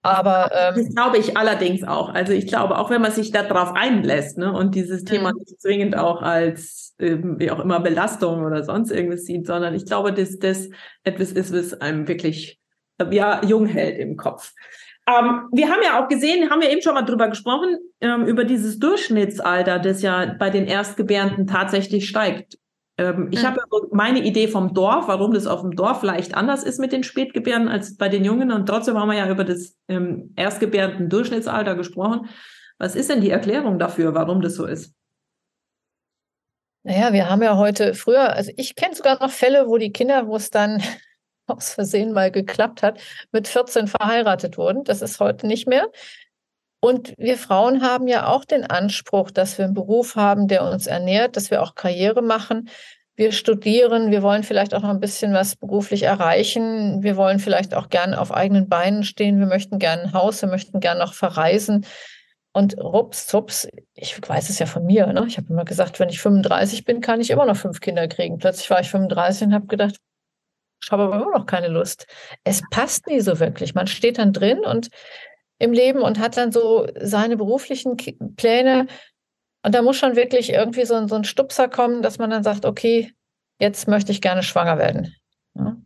Aber 0.02 0.50
ähm, 0.54 0.74
das 0.76 0.94
glaube 0.94 1.18
ich 1.18 1.36
allerdings 1.36 1.84
auch. 1.84 2.08
Also 2.08 2.32
ich 2.32 2.46
glaube, 2.46 2.78
auch 2.78 2.88
wenn 2.88 3.02
man 3.02 3.12
sich 3.12 3.32
darauf 3.32 3.72
einlässt 3.74 4.38
ne, 4.38 4.52
und 4.52 4.74
dieses 4.74 5.04
Thema 5.04 5.32
mhm. 5.32 5.38
nicht 5.40 5.60
zwingend 5.60 5.96
auch 5.96 6.22
als 6.22 6.94
ähm, 6.98 7.38
wie 7.38 7.50
auch 7.50 7.60
immer 7.60 7.80
Belastung 7.80 8.44
oder 8.44 8.64
sonst 8.64 8.90
irgendwas 8.90 9.24
sieht, 9.24 9.46
sondern 9.46 9.74
ich 9.74 9.84
glaube, 9.84 10.12
dass 10.12 10.38
das 10.38 10.68
etwas 11.04 11.32
ist, 11.32 11.54
was 11.54 11.80
einem 11.80 12.08
wirklich 12.08 12.58
äh, 12.98 13.14
ja 13.14 13.44
jung 13.44 13.66
hält 13.66 13.98
im 13.98 14.16
Kopf. 14.16 14.52
Ähm, 15.06 15.48
wir 15.52 15.68
haben 15.68 15.80
ja 15.84 16.02
auch 16.02 16.08
gesehen, 16.08 16.50
haben 16.50 16.62
wir 16.62 16.70
eben 16.70 16.82
schon 16.82 16.94
mal 16.94 17.02
drüber 17.02 17.28
gesprochen, 17.28 17.76
ähm, 18.00 18.24
über 18.24 18.44
dieses 18.44 18.78
Durchschnittsalter, 18.78 19.78
das 19.78 20.00
ja 20.00 20.34
bei 20.38 20.48
den 20.48 20.66
Erstgebärenden 20.66 21.46
tatsächlich 21.46 22.08
steigt. 22.08 22.56
Ähm, 23.00 23.28
ich 23.30 23.42
mhm. 23.42 23.46
habe 23.46 23.60
meine 23.92 24.22
Idee 24.22 24.46
vom 24.46 24.74
Dorf, 24.74 25.08
warum 25.08 25.32
das 25.32 25.46
auf 25.46 25.62
dem 25.62 25.74
Dorf 25.74 26.00
vielleicht 26.00 26.34
anders 26.34 26.62
ist 26.62 26.78
mit 26.78 26.92
den 26.92 27.02
Spätgebärden 27.02 27.66
als 27.66 27.96
bei 27.96 28.10
den 28.10 28.24
Jungen. 28.24 28.52
Und 28.52 28.66
trotzdem 28.66 28.98
haben 28.98 29.08
wir 29.08 29.16
ja 29.16 29.30
über 29.30 29.44
das 29.44 29.74
ähm, 29.88 30.34
Erstgebärden-Durchschnittsalter 30.36 31.76
gesprochen. 31.76 32.28
Was 32.78 32.94
ist 32.94 33.08
denn 33.08 33.22
die 33.22 33.30
Erklärung 33.30 33.78
dafür, 33.78 34.14
warum 34.14 34.42
das 34.42 34.54
so 34.54 34.66
ist? 34.66 34.94
Naja, 36.82 37.14
wir 37.14 37.30
haben 37.30 37.42
ja 37.42 37.56
heute 37.56 37.94
früher, 37.94 38.34
also 38.34 38.52
ich 38.56 38.74
kenne 38.74 38.94
sogar 38.94 39.18
noch 39.18 39.30
Fälle, 39.30 39.66
wo 39.66 39.78
die 39.78 39.92
Kinder, 39.92 40.26
wo 40.26 40.36
es 40.36 40.50
dann 40.50 40.82
aus 41.46 41.72
Versehen 41.72 42.12
mal 42.12 42.30
geklappt 42.30 42.82
hat, 42.82 43.00
mit 43.32 43.48
14 43.48 43.88
verheiratet 43.88 44.58
wurden. 44.58 44.84
Das 44.84 45.00
ist 45.00 45.20
heute 45.20 45.46
nicht 45.46 45.66
mehr. 45.66 45.88
Und 46.80 47.14
wir 47.18 47.36
Frauen 47.36 47.82
haben 47.82 48.08
ja 48.08 48.26
auch 48.26 48.44
den 48.44 48.64
Anspruch, 48.64 49.30
dass 49.30 49.58
wir 49.58 49.66
einen 49.66 49.74
Beruf 49.74 50.16
haben, 50.16 50.48
der 50.48 50.64
uns 50.64 50.86
ernährt, 50.86 51.36
dass 51.36 51.50
wir 51.50 51.62
auch 51.62 51.74
Karriere 51.74 52.22
machen. 52.22 52.70
Wir 53.16 53.32
studieren, 53.32 54.10
wir 54.10 54.22
wollen 54.22 54.44
vielleicht 54.44 54.74
auch 54.74 54.80
noch 54.80 54.88
ein 54.88 55.00
bisschen 55.00 55.34
was 55.34 55.54
beruflich 55.54 56.04
erreichen. 56.04 57.02
Wir 57.02 57.18
wollen 57.18 57.38
vielleicht 57.38 57.74
auch 57.74 57.90
gerne 57.90 58.18
auf 58.18 58.32
eigenen 58.32 58.70
Beinen 58.70 59.04
stehen. 59.04 59.38
Wir 59.38 59.46
möchten 59.46 59.78
gerne 59.78 60.04
ein 60.04 60.12
Haus, 60.14 60.40
wir 60.40 60.48
möchten 60.48 60.80
gerne 60.80 61.00
noch 61.00 61.12
verreisen. 61.12 61.84
Und 62.52 62.78
rups, 62.78 63.26
zups, 63.26 63.68
ich 63.94 64.18
weiß 64.26 64.48
es 64.48 64.58
ja 64.58 64.66
von 64.66 64.84
mir, 64.84 65.06
ne? 65.06 65.24
ich 65.28 65.36
habe 65.36 65.46
immer 65.50 65.64
gesagt, 65.64 66.00
wenn 66.00 66.08
ich 66.08 66.20
35 66.20 66.84
bin, 66.84 67.00
kann 67.00 67.20
ich 67.20 67.30
immer 67.30 67.46
noch 67.46 67.56
fünf 67.56 67.80
Kinder 67.80 68.08
kriegen. 68.08 68.38
Plötzlich 68.38 68.68
war 68.70 68.80
ich 68.80 68.90
35 68.90 69.48
und 69.48 69.54
habe 69.54 69.66
gedacht, 69.66 69.96
ich 70.82 70.90
habe 70.90 71.04
aber 71.04 71.16
immer 71.16 71.38
noch 71.38 71.46
keine 71.46 71.68
Lust. 71.68 72.06
Es 72.42 72.62
passt 72.70 73.06
nie 73.06 73.20
so 73.20 73.38
wirklich. 73.38 73.74
Man 73.74 73.86
steht 73.86 74.18
dann 74.18 74.32
drin 74.32 74.60
und 74.60 74.88
im 75.60 75.72
Leben 75.72 76.00
und 76.00 76.18
hat 76.18 76.36
dann 76.36 76.50
so 76.50 76.88
seine 77.00 77.36
beruflichen 77.36 77.96
Pläne. 78.36 78.86
Und 79.62 79.74
da 79.74 79.82
muss 79.82 79.98
schon 79.98 80.16
wirklich 80.16 80.52
irgendwie 80.52 80.86
so 80.86 80.94
ein, 80.94 81.06
so 81.06 81.14
ein 81.14 81.24
Stupser 81.24 81.68
kommen, 81.68 82.02
dass 82.02 82.18
man 82.18 82.30
dann 82.30 82.42
sagt, 82.42 82.64
okay, 82.64 83.12
jetzt 83.60 83.86
möchte 83.86 84.10
ich 84.10 84.22
gerne 84.22 84.42
schwanger 84.42 84.78
werden. 84.78 85.14
Ja. 85.54 85.76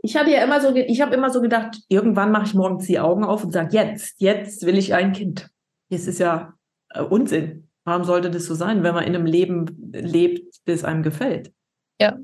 Ich 0.00 0.16
habe 0.16 0.30
ja 0.30 0.42
immer 0.42 0.60
so, 0.60 0.74
ich 0.74 1.00
habe 1.02 1.14
immer 1.14 1.28
so 1.28 1.42
gedacht, 1.42 1.78
irgendwann 1.88 2.32
mache 2.32 2.46
ich 2.46 2.54
morgens 2.54 2.86
die 2.86 2.98
Augen 2.98 3.24
auf 3.24 3.44
und 3.44 3.52
sage, 3.52 3.76
jetzt, 3.76 4.20
jetzt 4.20 4.64
will 4.64 4.78
ich 4.78 4.94
ein 4.94 5.12
Kind. 5.12 5.50
Das 5.90 6.06
ist 6.06 6.18
ja 6.18 6.54
äh, 6.90 7.02
Unsinn. 7.02 7.68
Warum 7.84 8.04
sollte 8.04 8.30
das 8.30 8.46
so 8.46 8.54
sein, 8.54 8.82
wenn 8.82 8.94
man 8.94 9.04
in 9.04 9.14
einem 9.14 9.26
Leben 9.26 9.90
lebt, 9.92 10.56
das 10.64 10.84
einem 10.84 11.02
gefällt? 11.02 11.52
Ja. 12.00 12.16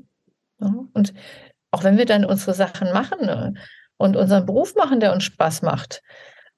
Und 0.59 1.13
auch 1.71 1.83
wenn 1.83 1.97
wir 1.97 2.05
dann 2.05 2.25
unsere 2.25 2.53
Sachen 2.53 2.93
machen, 2.93 3.25
ne, 3.25 3.53
und 3.97 4.15
unseren 4.15 4.45
Beruf 4.45 4.75
machen, 4.75 4.99
der 4.99 5.13
uns 5.13 5.23
Spaß 5.23 5.61
macht. 5.61 6.01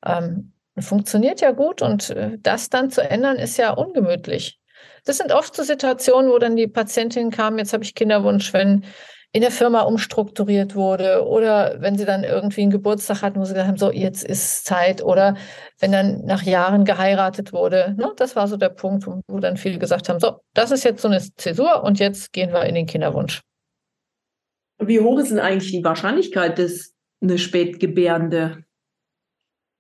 Ähm, 0.06 0.54
funktioniert 0.80 1.42
ja 1.42 1.52
gut 1.52 1.82
und 1.82 2.10
äh, 2.12 2.38
das 2.40 2.70
dann 2.70 2.90
zu 2.92 3.02
ändern, 3.02 3.38
ist 3.38 3.58
ja 3.58 3.72
ungemütlich. 3.72 4.60
Das 5.06 5.18
sind 5.18 5.32
oft 5.32 5.56
so 5.56 5.64
Situationen, 5.64 6.32
wo 6.32 6.38
dann 6.38 6.56
die 6.56 6.68
Patientin 6.68 7.32
kam, 7.32 7.58
jetzt 7.58 7.74
habe 7.74 7.84
ich 7.84 7.96
Kinderwunsch, 7.96 8.54
wenn 8.54 8.86
in 9.34 9.42
der 9.42 9.52
Firma 9.52 9.82
umstrukturiert 9.82 10.76
wurde 10.76 11.26
oder 11.28 11.82
wenn 11.82 11.98
sie 11.98 12.06
dann 12.06 12.24
irgendwie 12.24 12.62
einen 12.62 12.72
Geburtstag 12.72 13.22
hatten, 13.22 13.40
wo 13.40 13.44
sie 13.44 13.54
gesagt 13.54 13.68
haben, 13.68 13.78
so 13.78 13.92
jetzt 13.92 14.24
ist 14.24 14.66
Zeit 14.66 15.04
oder 15.04 15.36
wenn 15.80 15.92
dann 15.92 16.26
nach 16.26 16.44
Jahren 16.44 16.86
geheiratet 16.86 17.52
wurde. 17.52 17.94
Ne? 17.98 18.14
Das 18.16 18.36
war 18.36 18.48
so 18.48 18.58
der 18.58 18.70
Punkt, 18.70 19.06
wo 19.06 19.40
dann 19.40 19.58
viele 19.58 19.80
gesagt 19.80 20.10
haben, 20.10 20.20
so, 20.20 20.40
das 20.54 20.72
ist 20.72 20.86
jetzt 20.86 21.02
so 21.02 21.08
eine 21.08 21.20
Zäsur 21.20 21.84
und 21.84 22.00
jetzt 22.00 22.32
gehen 22.32 22.54
wir 22.54 22.64
in 22.64 22.76
den 22.76 22.86
Kinderwunsch. 22.86 23.42
Wie 24.80 25.00
hoch 25.00 25.20
ist 25.20 25.32
denn 25.32 25.40
eigentlich 25.40 25.72
die 25.72 25.84
Wahrscheinlichkeit, 25.84 26.58
dass 26.58 26.94
eine 27.22 27.38
Spätgebärende 27.38 28.64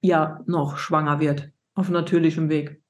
ja 0.01 0.41
noch 0.45 0.77
schwanger 0.77 1.19
wird 1.19 1.49
auf 1.75 1.89
natürlichem 1.89 2.49
Weg? 2.49 2.81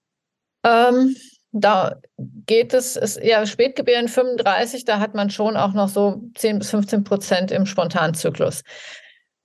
Ähm, 0.64 1.16
da 1.52 2.00
geht 2.18 2.74
es, 2.74 2.96
ist 2.96 3.22
ja 3.24 3.46
Spätgebären 3.46 4.08
35, 4.08 4.86
da 4.86 5.00
hat 5.00 5.16
man 5.16 5.30
schon 5.30 5.58
auch 5.58 5.74
noch 5.74 5.90
so 5.90 6.22
10 6.36 6.60
bis 6.60 6.70
15 6.70 7.04
Prozent 7.04 7.52
im 7.52 7.66
Spontanzyklus. 7.66 8.64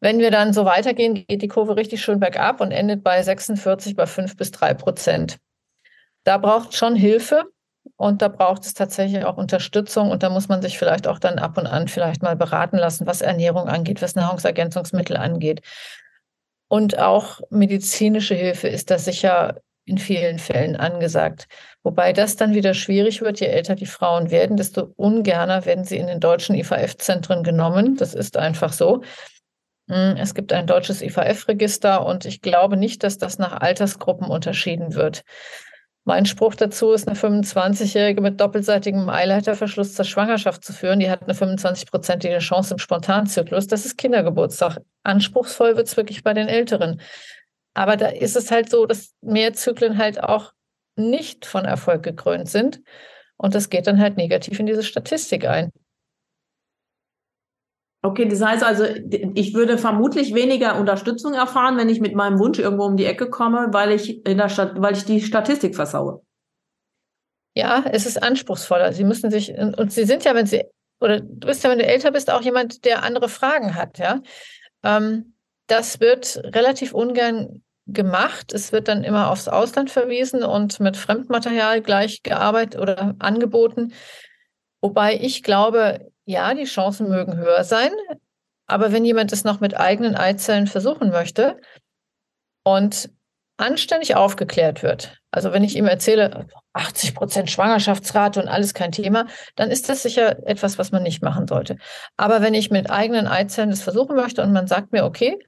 Wenn 0.00 0.18
wir 0.18 0.32
dann 0.32 0.52
so 0.52 0.64
weitergehen, 0.64 1.14
geht 1.14 1.42
die 1.42 1.48
Kurve 1.48 1.76
richtig 1.76 2.02
schön 2.02 2.18
bergab 2.18 2.60
und 2.60 2.72
endet 2.72 3.04
bei 3.04 3.22
46, 3.22 3.94
bei 3.94 4.06
5 4.06 4.36
bis 4.36 4.50
3 4.50 4.74
Prozent. 4.74 5.38
Da 6.24 6.38
braucht 6.38 6.74
schon 6.74 6.96
Hilfe 6.96 7.44
und 8.02 8.20
da 8.20 8.26
braucht 8.26 8.64
es 8.64 8.74
tatsächlich 8.74 9.24
auch 9.24 9.36
Unterstützung 9.36 10.10
und 10.10 10.24
da 10.24 10.28
muss 10.28 10.48
man 10.48 10.60
sich 10.60 10.76
vielleicht 10.76 11.06
auch 11.06 11.20
dann 11.20 11.38
ab 11.38 11.56
und 11.56 11.68
an 11.68 11.86
vielleicht 11.86 12.20
mal 12.20 12.34
beraten 12.34 12.76
lassen, 12.76 13.06
was 13.06 13.20
Ernährung 13.20 13.68
angeht, 13.68 14.02
was 14.02 14.16
Nahrungsergänzungsmittel 14.16 15.16
angeht. 15.16 15.60
Und 16.66 16.98
auch 16.98 17.40
medizinische 17.50 18.34
Hilfe 18.34 18.66
ist 18.66 18.90
da 18.90 18.98
sicher 18.98 19.60
in 19.84 19.98
vielen 19.98 20.40
Fällen 20.40 20.74
angesagt. 20.74 21.46
Wobei 21.84 22.12
das 22.12 22.34
dann 22.34 22.54
wieder 22.54 22.74
schwierig 22.74 23.20
wird, 23.20 23.38
je 23.38 23.46
älter 23.46 23.76
die 23.76 23.86
Frauen 23.86 24.32
werden, 24.32 24.56
desto 24.56 24.92
ungerner 24.96 25.64
werden 25.64 25.84
sie 25.84 25.98
in 25.98 26.08
den 26.08 26.18
deutschen 26.18 26.56
IVF-Zentren 26.56 27.44
genommen. 27.44 27.96
Das 27.96 28.14
ist 28.14 28.36
einfach 28.36 28.72
so. 28.72 29.02
Hm, 29.88 30.16
es 30.16 30.34
gibt 30.34 30.52
ein 30.52 30.66
deutsches 30.66 31.02
IVF-Register 31.02 32.04
und 32.04 32.24
ich 32.24 32.40
glaube 32.40 32.76
nicht, 32.76 33.04
dass 33.04 33.16
das 33.16 33.38
nach 33.38 33.60
Altersgruppen 33.60 34.26
unterschieden 34.26 34.94
wird. 34.94 35.22
Mein 36.04 36.26
Spruch 36.26 36.56
dazu 36.56 36.90
ist, 36.92 37.06
eine 37.06 37.16
25-Jährige 37.16 38.20
mit 38.20 38.40
doppelseitigem 38.40 39.08
Eileiterverschluss 39.08 39.94
zur 39.94 40.04
Schwangerschaft 40.04 40.64
zu 40.64 40.72
führen. 40.72 40.98
Die 40.98 41.08
hat 41.08 41.22
eine 41.22 41.34
25-prozentige 41.34 42.38
Chance 42.40 42.74
im 42.74 42.78
Spontanzyklus. 42.78 43.68
Das 43.68 43.86
ist 43.86 43.96
Kindergeburtstag. 43.98 44.78
Anspruchsvoll 45.04 45.76
wird 45.76 45.86
es 45.86 45.96
wirklich 45.96 46.24
bei 46.24 46.34
den 46.34 46.48
Älteren. 46.48 47.00
Aber 47.74 47.96
da 47.96 48.08
ist 48.08 48.34
es 48.34 48.50
halt 48.50 48.68
so, 48.68 48.86
dass 48.86 49.12
mehr 49.20 49.52
Zyklen 49.52 49.96
halt 49.96 50.22
auch 50.22 50.52
nicht 50.96 51.46
von 51.46 51.64
Erfolg 51.64 52.02
gekrönt 52.02 52.48
sind. 52.48 52.82
Und 53.36 53.54
das 53.54 53.70
geht 53.70 53.86
dann 53.86 54.00
halt 54.00 54.16
negativ 54.16 54.58
in 54.58 54.66
diese 54.66 54.82
Statistik 54.82 55.46
ein. 55.46 55.70
Okay, 58.04 58.26
das 58.26 58.42
heißt 58.42 58.64
also, 58.64 58.84
ich 58.84 59.54
würde 59.54 59.78
vermutlich 59.78 60.34
weniger 60.34 60.78
Unterstützung 60.78 61.34
erfahren, 61.34 61.76
wenn 61.76 61.88
ich 61.88 62.00
mit 62.00 62.16
meinem 62.16 62.40
Wunsch 62.40 62.58
irgendwo 62.58 62.84
um 62.84 62.96
die 62.96 63.04
Ecke 63.04 63.30
komme, 63.30 63.68
weil 63.70 63.92
ich 63.92 64.26
in 64.26 64.38
der 64.38 64.48
Stadt, 64.48 64.72
weil 64.82 64.96
ich 64.96 65.04
die 65.04 65.20
Statistik 65.20 65.76
versaue. 65.76 66.20
Ja, 67.54 67.84
es 67.92 68.04
ist 68.04 68.20
anspruchsvoller. 68.20 68.92
Sie 68.92 69.04
müssen 69.04 69.30
sich, 69.30 69.52
und 69.56 69.92
Sie 69.92 70.04
sind 70.04 70.24
ja, 70.24 70.34
wenn 70.34 70.46
Sie, 70.46 70.64
oder 71.00 71.20
du 71.20 71.46
bist 71.46 71.62
ja, 71.62 71.70
wenn 71.70 71.78
du 71.78 71.86
älter 71.86 72.10
bist, 72.10 72.28
auch 72.28 72.42
jemand, 72.42 72.84
der 72.84 73.04
andere 73.04 73.28
Fragen 73.28 73.76
hat, 73.76 73.98
ja. 73.98 74.20
Ähm, 74.82 75.34
das 75.68 76.00
wird 76.00 76.40
relativ 76.44 76.92
ungern 76.94 77.62
gemacht. 77.86 78.52
Es 78.52 78.72
wird 78.72 78.88
dann 78.88 79.04
immer 79.04 79.30
aufs 79.30 79.46
Ausland 79.46 79.90
verwiesen 79.90 80.42
und 80.42 80.80
mit 80.80 80.96
Fremdmaterial 80.96 81.82
gleich 81.82 82.22
gearbeitet 82.24 82.80
oder 82.80 83.14
angeboten. 83.20 83.92
Wobei 84.80 85.16
ich 85.20 85.42
glaube, 85.42 86.11
ja, 86.24 86.54
die 86.54 86.64
Chancen 86.64 87.08
mögen 87.08 87.36
höher 87.36 87.64
sein. 87.64 87.90
Aber 88.66 88.92
wenn 88.92 89.04
jemand 89.04 89.32
es 89.32 89.44
noch 89.44 89.60
mit 89.60 89.76
eigenen 89.76 90.14
Eizellen 90.14 90.66
versuchen 90.66 91.10
möchte 91.10 91.60
und 92.64 93.10
anständig 93.58 94.16
aufgeklärt 94.16 94.82
wird, 94.82 95.18
also 95.30 95.52
wenn 95.52 95.64
ich 95.64 95.76
ihm 95.76 95.86
erzähle, 95.86 96.46
80 96.74 97.14
Prozent 97.14 97.50
Schwangerschaftsrate 97.50 98.40
und 98.40 98.48
alles 98.48 98.74
kein 98.74 98.92
Thema, 98.92 99.26
dann 99.56 99.70
ist 99.70 99.88
das 99.88 100.02
sicher 100.02 100.46
etwas, 100.46 100.78
was 100.78 100.92
man 100.92 101.02
nicht 101.02 101.22
machen 101.22 101.46
sollte. 101.46 101.76
Aber 102.16 102.40
wenn 102.40 102.54
ich 102.54 102.70
mit 102.70 102.90
eigenen 102.90 103.26
Eizellen 103.26 103.70
das 103.70 103.82
versuchen 103.82 104.16
möchte 104.16 104.42
und 104.42 104.52
man 104.52 104.66
sagt 104.66 104.92
mir, 104.92 105.04
okay, 105.04 105.38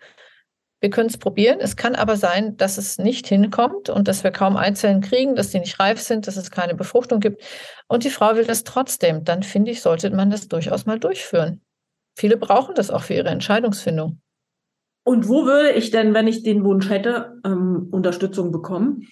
wir 0.85 0.91
können 0.91 1.09
es 1.09 1.17
probieren. 1.17 1.61
Es 1.61 1.77
kann 1.77 1.95
aber 1.95 2.19
sein, 2.19 2.59
dass 2.59 2.77
es 2.77 2.99
nicht 2.99 3.27
hinkommt 3.27 3.89
und 3.89 4.07
dass 4.07 4.23
wir 4.23 4.31
kaum 4.33 4.59
Eizellen 4.59 5.01
kriegen, 5.01 5.35
dass 5.35 5.49
die 5.49 5.59
nicht 5.59 5.81
reif 5.81 5.99
sind, 5.99 6.27
dass 6.27 6.37
es 6.37 6.51
keine 6.51 6.75
Befruchtung 6.75 7.21
gibt. 7.21 7.43
Und 7.89 8.05
die 8.05 8.11
Frau 8.11 8.37
will 8.37 8.45
das 8.45 8.65
trotzdem. 8.65 9.25
Dann 9.25 9.43
finde 9.43 9.71
ich, 9.71 9.81
sollte 9.81 10.11
man 10.11 10.29
das 10.29 10.47
durchaus 10.47 10.85
mal 10.85 11.01
durchführen. 11.01 11.63
Viele 12.19 12.37
brauchen 12.37 12.75
das 12.75 12.91
auch 12.91 13.01
für 13.01 13.15
ihre 13.15 13.31
Entscheidungsfindung. 13.31 14.21
Und 15.07 15.27
wo 15.27 15.47
würde 15.47 15.73
ich 15.73 15.91
denn, 15.91 16.13
wenn 16.13 16.29
ich 16.29 16.43
den 16.43 16.65
Wunsch 16.65 16.91
hätte, 16.91 17.41
ähm, 17.47 17.89
Unterstützung 17.91 18.53
bekommen? 18.53 19.09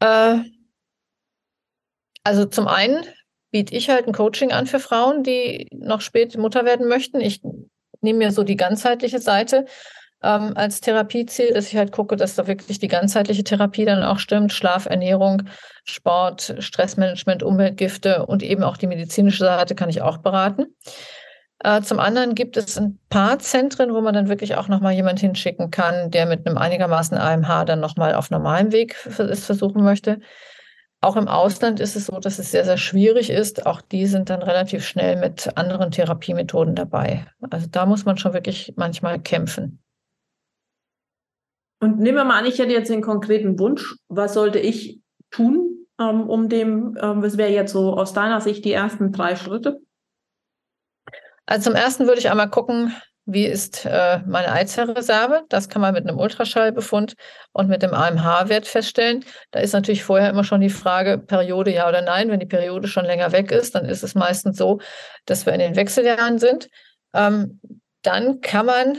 Äh, 0.00 0.38
also 2.22 2.46
zum 2.46 2.66
einen 2.66 3.04
biete 3.50 3.74
ich 3.74 3.90
halt 3.90 4.06
ein 4.06 4.14
Coaching 4.14 4.52
an 4.52 4.66
für 4.66 4.80
Frauen, 4.80 5.22
die 5.22 5.68
noch 5.70 6.00
spät 6.00 6.34
Mutter 6.38 6.64
werden 6.64 6.88
möchten. 6.88 7.20
Ich 7.20 7.42
nehme 8.04 8.20
mir 8.20 8.30
so 8.30 8.44
die 8.44 8.56
ganzheitliche 8.56 9.18
Seite 9.18 9.66
ähm, 10.22 10.52
als 10.56 10.80
Therapieziel, 10.80 11.52
dass 11.52 11.68
ich 11.68 11.76
halt 11.76 11.92
gucke, 11.92 12.16
dass 12.16 12.34
da 12.34 12.46
wirklich 12.46 12.78
die 12.78 12.88
ganzheitliche 12.88 13.44
Therapie 13.44 13.84
dann 13.84 14.02
auch 14.02 14.18
stimmt. 14.18 14.52
Schlaf, 14.52 14.86
Ernährung, 14.86 15.42
Sport, 15.84 16.54
Stressmanagement, 16.58 17.42
Umweltgifte 17.42 18.26
und 18.26 18.42
eben 18.42 18.62
auch 18.62 18.76
die 18.76 18.86
medizinische 18.86 19.44
Seite 19.44 19.74
kann 19.74 19.90
ich 19.90 20.02
auch 20.02 20.18
beraten. 20.18 20.66
Äh, 21.62 21.82
zum 21.82 21.98
anderen 21.98 22.34
gibt 22.34 22.56
es 22.56 22.78
ein 22.78 22.98
paar 23.08 23.38
Zentren, 23.38 23.92
wo 23.92 24.00
man 24.00 24.14
dann 24.14 24.28
wirklich 24.28 24.56
auch 24.56 24.68
nochmal 24.68 24.92
jemand 24.92 25.20
hinschicken 25.20 25.70
kann, 25.70 26.10
der 26.10 26.26
mit 26.26 26.46
einem 26.46 26.58
einigermaßen 26.58 27.16
AMH 27.16 27.64
dann 27.64 27.80
nochmal 27.80 28.14
auf 28.14 28.30
normalem 28.30 28.72
Weg 28.72 28.96
es 29.06 29.44
versuchen 29.44 29.82
möchte. 29.82 30.20
Auch 31.04 31.16
im 31.16 31.28
Ausland 31.28 31.80
ist 31.80 31.96
es 31.96 32.06
so, 32.06 32.18
dass 32.18 32.38
es 32.38 32.50
sehr, 32.50 32.64
sehr 32.64 32.78
schwierig 32.78 33.28
ist. 33.28 33.66
Auch 33.66 33.82
die 33.82 34.06
sind 34.06 34.30
dann 34.30 34.40
relativ 34.40 34.86
schnell 34.86 35.16
mit 35.16 35.54
anderen 35.54 35.90
Therapiemethoden 35.90 36.74
dabei. 36.74 37.26
Also 37.50 37.66
da 37.70 37.84
muss 37.84 38.06
man 38.06 38.16
schon 38.16 38.32
wirklich 38.32 38.72
manchmal 38.76 39.20
kämpfen. 39.20 39.82
Und 41.82 41.98
nehmen 41.98 42.16
wir 42.16 42.24
mal 42.24 42.38
an, 42.38 42.46
ich 42.46 42.58
hätte 42.58 42.72
jetzt 42.72 42.88
den 42.88 43.02
konkreten 43.02 43.58
Wunsch. 43.58 43.96
Was 44.08 44.32
sollte 44.32 44.58
ich 44.58 45.02
tun, 45.30 45.86
ähm, 46.00 46.22
um 46.26 46.48
dem, 46.48 46.96
ähm, 46.98 47.22
was 47.22 47.36
wäre 47.36 47.50
jetzt 47.50 47.72
so 47.72 47.92
aus 47.98 48.14
deiner 48.14 48.40
Sicht 48.40 48.64
die 48.64 48.72
ersten 48.72 49.12
drei 49.12 49.36
Schritte? 49.36 49.82
Also 51.44 51.70
zum 51.70 51.74
ersten 51.74 52.06
würde 52.06 52.20
ich 52.20 52.30
einmal 52.30 52.48
gucken, 52.48 52.94
wie 53.26 53.46
ist 53.46 53.86
äh, 53.86 54.20
meine 54.26 54.52
Eizellreserve? 54.52 55.44
Das 55.48 55.68
kann 55.68 55.80
man 55.80 55.94
mit 55.94 56.06
einem 56.06 56.18
Ultraschallbefund 56.18 57.14
und 57.52 57.68
mit 57.68 57.82
dem 57.82 57.94
AMH-Wert 57.94 58.66
feststellen. 58.66 59.24
Da 59.50 59.60
ist 59.60 59.72
natürlich 59.72 60.04
vorher 60.04 60.28
immer 60.28 60.44
schon 60.44 60.60
die 60.60 60.68
Frage, 60.68 61.18
Periode 61.18 61.72
ja 61.72 61.88
oder 61.88 62.02
nein. 62.02 62.30
Wenn 62.30 62.40
die 62.40 62.46
Periode 62.46 62.86
schon 62.86 63.06
länger 63.06 63.32
weg 63.32 63.50
ist, 63.50 63.74
dann 63.74 63.86
ist 63.86 64.02
es 64.02 64.14
meistens 64.14 64.58
so, 64.58 64.80
dass 65.24 65.46
wir 65.46 65.54
in 65.54 65.60
den 65.60 65.76
Wechseljahren 65.76 66.38
sind. 66.38 66.68
Ähm, 67.14 67.60
dann 68.02 68.42
kann 68.42 68.66
man 68.66 68.98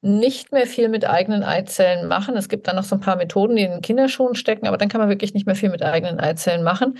nicht 0.00 0.50
mehr 0.50 0.66
viel 0.66 0.88
mit 0.88 1.04
eigenen 1.04 1.42
Eizellen 1.42 2.08
machen. 2.08 2.36
Es 2.36 2.48
gibt 2.48 2.66
dann 2.66 2.76
noch 2.76 2.84
so 2.84 2.96
ein 2.96 3.00
paar 3.00 3.16
Methoden, 3.16 3.54
die 3.54 3.62
in 3.62 3.70
den 3.70 3.82
Kinderschuhen 3.82 4.34
stecken, 4.34 4.66
aber 4.66 4.78
dann 4.78 4.88
kann 4.88 5.00
man 5.00 5.10
wirklich 5.10 5.34
nicht 5.34 5.46
mehr 5.46 5.54
viel 5.54 5.70
mit 5.70 5.82
eigenen 5.82 6.18
Eizellen 6.18 6.62
machen. 6.62 6.98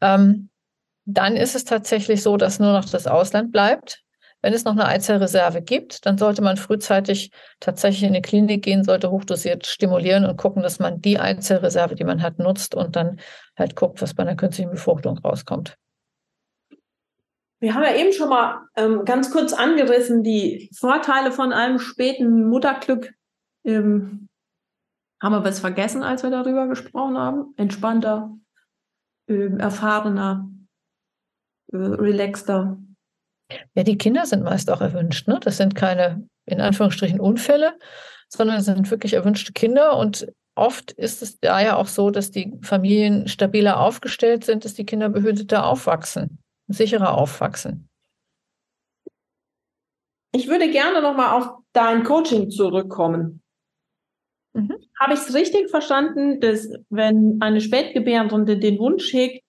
Ähm, 0.00 0.50
dann 1.04 1.36
ist 1.36 1.54
es 1.54 1.64
tatsächlich 1.64 2.22
so, 2.22 2.36
dass 2.36 2.58
nur 2.58 2.72
noch 2.72 2.84
das 2.84 3.06
Ausland 3.06 3.52
bleibt. 3.52 4.02
Wenn 4.40 4.52
es 4.52 4.64
noch 4.64 4.72
eine 4.72 4.86
Eizellreserve 4.86 5.62
gibt, 5.62 6.06
dann 6.06 6.16
sollte 6.16 6.42
man 6.42 6.56
frühzeitig 6.56 7.32
tatsächlich 7.58 8.04
in 8.04 8.12
die 8.12 8.22
Klinik 8.22 8.62
gehen, 8.62 8.84
sollte 8.84 9.10
hochdosiert 9.10 9.66
stimulieren 9.66 10.24
und 10.24 10.36
gucken, 10.36 10.62
dass 10.62 10.78
man 10.78 11.00
die 11.00 11.18
Eizellreserve, 11.18 11.96
die 11.96 12.04
man 12.04 12.22
hat, 12.22 12.38
nutzt 12.38 12.74
und 12.74 12.94
dann 12.94 13.18
halt 13.56 13.74
guckt, 13.74 14.00
was 14.00 14.14
bei 14.14 14.22
einer 14.22 14.36
künstlichen 14.36 14.70
Befruchtung 14.70 15.18
rauskommt. 15.18 15.76
Wir 17.60 17.74
haben 17.74 17.82
ja 17.82 17.96
eben 17.96 18.12
schon 18.12 18.28
mal 18.28 18.68
ähm, 18.76 19.04
ganz 19.04 19.32
kurz 19.32 19.52
angerissen, 19.52 20.22
die 20.22 20.70
Vorteile 20.78 21.32
von 21.32 21.52
einem 21.52 21.80
späten 21.80 22.48
Mutterglück. 22.48 23.12
Ähm, 23.64 24.28
haben 25.20 25.32
wir 25.32 25.44
was 25.44 25.58
vergessen, 25.58 26.04
als 26.04 26.22
wir 26.22 26.30
darüber 26.30 26.68
gesprochen 26.68 27.18
haben? 27.18 27.54
Entspannter, 27.56 28.36
äh, 29.26 29.48
erfahrener, 29.58 30.48
äh, 31.72 31.76
relaxter. 31.76 32.78
Ja, 33.74 33.82
die 33.82 33.98
Kinder 33.98 34.26
sind 34.26 34.42
meist 34.42 34.70
auch 34.70 34.80
erwünscht. 34.80 35.28
Ne? 35.28 35.40
Das 35.42 35.56
sind 35.56 35.74
keine, 35.74 36.26
in 36.46 36.60
Anführungsstrichen, 36.60 37.20
Unfälle, 37.20 37.78
sondern 38.28 38.58
es 38.58 38.66
sind 38.66 38.90
wirklich 38.90 39.14
erwünschte 39.14 39.52
Kinder. 39.52 39.96
Und 39.96 40.30
oft 40.54 40.92
ist 40.92 41.22
es 41.22 41.38
da 41.40 41.60
ja 41.60 41.76
auch 41.76 41.86
so, 41.86 42.10
dass 42.10 42.30
die 42.30 42.58
Familien 42.62 43.28
stabiler 43.28 43.80
aufgestellt 43.80 44.44
sind, 44.44 44.64
dass 44.64 44.74
die 44.74 44.84
Kinder 44.84 45.08
behüteter 45.08 45.66
aufwachsen, 45.66 46.38
sicherer 46.66 47.16
aufwachsen. 47.16 47.88
Ich 50.32 50.48
würde 50.48 50.70
gerne 50.70 51.00
nochmal 51.00 51.40
auf 51.40 51.50
dein 51.72 52.04
Coaching 52.04 52.50
zurückkommen. 52.50 53.42
Mhm. 54.52 54.76
Habe 55.00 55.14
ich 55.14 55.20
es 55.20 55.34
richtig 55.34 55.70
verstanden, 55.70 56.40
dass 56.40 56.68
wenn 56.90 57.38
eine 57.40 57.60
Spätgebärende 57.60 58.58
den 58.58 58.78
Wunsch 58.78 59.12
hegt, 59.12 59.42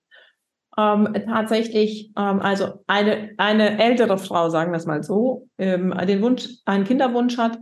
ähm, 0.78 1.14
tatsächlich, 1.26 2.12
ähm, 2.18 2.40
also 2.40 2.84
eine, 2.88 3.32
eine 3.38 3.80
ältere 3.80 4.18
Frau, 4.18 4.50
sagen 4.50 4.72
wir 4.72 4.78
es 4.78 4.86
mal 4.86 5.04
so, 5.04 5.48
ähm, 5.58 5.94
den 6.08 6.22
Wunsch, 6.22 6.48
einen 6.66 6.86
Kinderwunsch 6.86 7.38
hat, 7.38 7.58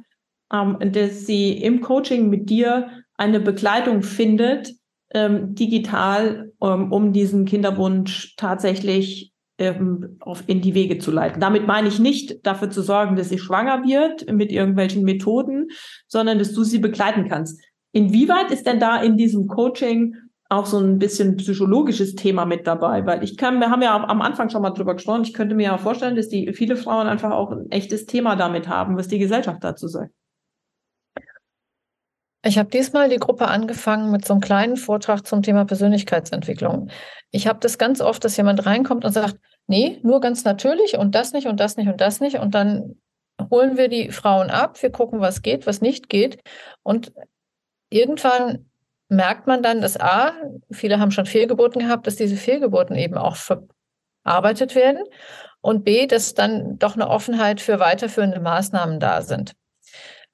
ähm, 0.54 0.78
dass 0.80 1.26
sie 1.26 1.52
im 1.54 1.82
Coaching 1.82 2.30
mit 2.30 2.50
dir 2.50 2.90
eine 3.16 3.40
Begleitung 3.40 4.04
findet, 4.04 4.74
ähm, 5.14 5.56
digital, 5.56 6.52
ähm, 6.62 6.92
um 6.92 7.14
diesen 7.14 7.46
Kinderwunsch 7.46 8.36
tatsächlich 8.36 9.32
auf, 10.20 10.44
in 10.46 10.62
die 10.62 10.76
Wege 10.76 11.00
zu 11.00 11.10
leiten. 11.10 11.42
Damit 11.42 11.66
meine 11.66 11.88
ich 11.88 11.98
nicht 11.98 12.46
dafür 12.46 12.70
zu 12.70 12.84
sorgen, 12.84 13.16
dass 13.16 13.30
sie 13.30 13.40
schwanger 13.40 13.84
wird 13.88 14.32
mit 14.32 14.52
irgendwelchen 14.52 15.02
Methoden, 15.04 15.70
sondern 16.08 16.38
dass 16.38 16.54
du 16.54 16.64
sie 16.64 16.78
begleiten 16.78 17.28
kannst. 17.28 17.60
Inwieweit 17.92 18.52
ist 18.52 18.68
denn 18.68 18.80
da 18.80 19.02
in 19.02 19.18
diesem 19.18 19.48
Coaching 19.48 20.16
auch 20.50 20.66
so 20.66 20.80
ein 20.80 20.98
bisschen 20.98 21.38
psychologisches 21.38 22.16
Thema 22.16 22.46
mit 22.46 22.68
dabei, 22.68 23.06
weil 23.06 23.24
ich 23.24 23.38
kann, 23.38 23.60
wir 23.60 23.70
haben 23.70 23.82
ja 23.82 23.96
am 23.96 24.22
Anfang 24.22 24.50
schon 24.50 24.62
mal 24.62 24.70
drüber 24.70 24.96
gesprochen, 24.96 25.24
ich 25.24 25.34
könnte 25.34 25.56
mir 25.56 25.64
ja 25.64 25.78
vorstellen, 25.78 26.16
dass 26.16 26.30
die 26.30 26.54
viele 26.54 26.78
Frauen 26.78 27.08
einfach 27.08 27.32
auch 27.32 27.52
ein 27.52 27.70
echtes 27.70 28.06
Thema 28.06 28.36
damit 28.36 28.68
haben, 28.68 28.98
was 28.98 29.08
die 29.08 29.20
Gesellschaft 29.20 29.64
dazu 29.64 29.88
sagt. 29.88 30.12
Ich 32.44 32.58
habe 32.58 32.70
diesmal 32.70 33.10
die 33.10 33.18
Gruppe 33.18 33.48
angefangen 33.48 34.10
mit 34.10 34.26
so 34.26 34.34
einem 34.34 34.42
kleinen 34.42 34.78
Vortrag 34.78 35.28
zum 35.28 35.42
Thema 35.42 35.66
Persönlichkeitsentwicklung. 35.66 36.90
Ich 37.32 37.46
habe 37.46 37.60
das 37.60 37.78
ganz 37.78 38.00
oft, 38.00 38.24
dass 38.24 38.38
jemand 38.38 38.66
reinkommt 38.66 39.04
und 39.04 39.12
sagt, 39.12 39.38
nee, 39.66 40.00
nur 40.04 40.22
ganz 40.22 40.46
natürlich 40.46 40.98
und 40.98 41.14
das 41.14 41.34
nicht 41.34 41.48
und 41.48 41.60
das 41.60 41.76
nicht 41.76 41.90
und 41.90 42.00
das 42.00 42.22
nicht. 42.22 42.40
Und 42.40 42.56
dann 42.56 42.96
holen 43.52 43.76
wir 43.76 43.90
die 43.90 44.12
Frauen 44.12 44.50
ab, 44.50 44.82
wir 44.82 44.92
gucken, 44.92 45.20
was 45.20 45.42
geht, 45.42 45.68
was 45.68 45.82
nicht 45.82 46.08
geht. 46.08 46.42
Und 46.84 47.12
irgendwann 47.90 48.70
merkt 49.10 49.48
man 49.48 49.64
dann, 49.64 49.82
dass 49.82 50.00
A, 50.00 50.34
viele 50.72 51.00
haben 51.00 51.12
schon 51.12 51.26
Fehlgeburten 51.26 51.82
gehabt, 51.82 52.08
dass 52.08 52.16
diese 52.16 52.36
Fehlgeburten 52.36 52.96
eben 52.96 53.18
auch 53.18 53.36
verarbeitet 53.36 54.76
werden 54.76 55.04
und 55.62 55.84
B, 55.84 56.08
dass 56.08 56.34
dann 56.34 56.78
doch 56.78 56.96
eine 56.96 57.10
Offenheit 57.10 57.62
für 57.62 57.80
weiterführende 57.80 58.40
Maßnahmen 58.40 59.00
da 59.00 59.22
sind. 59.22 59.56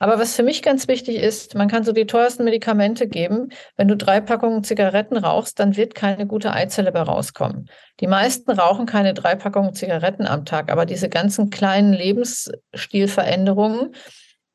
Aber 0.03 0.19
was 0.19 0.35
für 0.35 0.43
mich 0.43 0.61
ganz 0.61 0.87
wichtig 0.89 1.15
ist, 1.15 1.55
man 1.55 1.69
kann 1.69 1.85
so 1.85 1.93
die 1.93 2.05
teuersten 2.05 2.43
Medikamente 2.43 3.07
geben. 3.07 3.47
Wenn 3.77 3.87
du 3.87 3.95
drei 3.95 4.19
Packungen 4.19 4.65
Zigaretten 4.65 5.15
rauchst, 5.15 5.61
dann 5.61 5.77
wird 5.77 5.95
keine 5.95 6.27
gute 6.27 6.51
Eizelle 6.51 6.91
bei 6.91 7.01
rauskommen. 7.01 7.69
Die 8.01 8.07
meisten 8.07 8.51
rauchen 8.51 8.85
keine 8.85 9.13
drei 9.13 9.35
Packungen 9.35 9.75
Zigaretten 9.75 10.27
am 10.27 10.43
Tag, 10.43 10.69
aber 10.69 10.85
diese 10.85 11.07
ganzen 11.07 11.51
kleinen 11.51 11.93
Lebensstilveränderungen, 11.93 13.95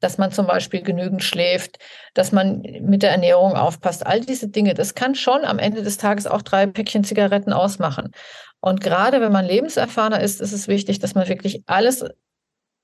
dass 0.00 0.18
man 0.18 0.32
zum 0.32 0.46
Beispiel 0.46 0.82
genügend 0.82 1.22
schläft, 1.22 1.78
dass 2.14 2.32
man 2.32 2.62
mit 2.80 3.02
der 3.02 3.10
Ernährung 3.10 3.54
aufpasst. 3.54 4.06
All 4.06 4.20
diese 4.20 4.48
Dinge, 4.48 4.74
das 4.74 4.94
kann 4.94 5.14
schon 5.14 5.44
am 5.44 5.58
Ende 5.58 5.82
des 5.82 5.96
Tages 5.96 6.26
auch 6.26 6.42
drei 6.42 6.66
Päckchen 6.66 7.04
Zigaretten 7.04 7.52
ausmachen. 7.52 8.12
Und 8.60 8.80
gerade 8.80 9.20
wenn 9.20 9.32
man 9.32 9.44
lebenserfahrener 9.44 10.20
ist, 10.20 10.40
ist 10.40 10.52
es 10.52 10.68
wichtig, 10.68 10.98
dass 10.98 11.14
man 11.14 11.28
wirklich 11.28 11.62
alles 11.66 12.04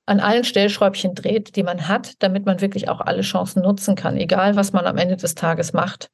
an 0.07 0.21
allen 0.21 0.45
Stellschräubchen 0.45 1.15
dreht, 1.15 1.57
die 1.57 1.63
man 1.63 1.89
hat, 1.89 2.13
damit 2.19 2.45
man 2.47 2.61
wirklich 2.61 2.89
auch 2.89 3.01
alle 3.01 3.23
Chancen 3.23 3.63
nutzen 3.63 3.95
kann, 3.95 4.17
egal 4.17 4.55
was 4.55 4.73
man 4.73 4.87
am 4.87 4.99
Ende 4.99 5.17
des 5.17 5.35
Tages 5.35 5.73
macht. 5.73 6.11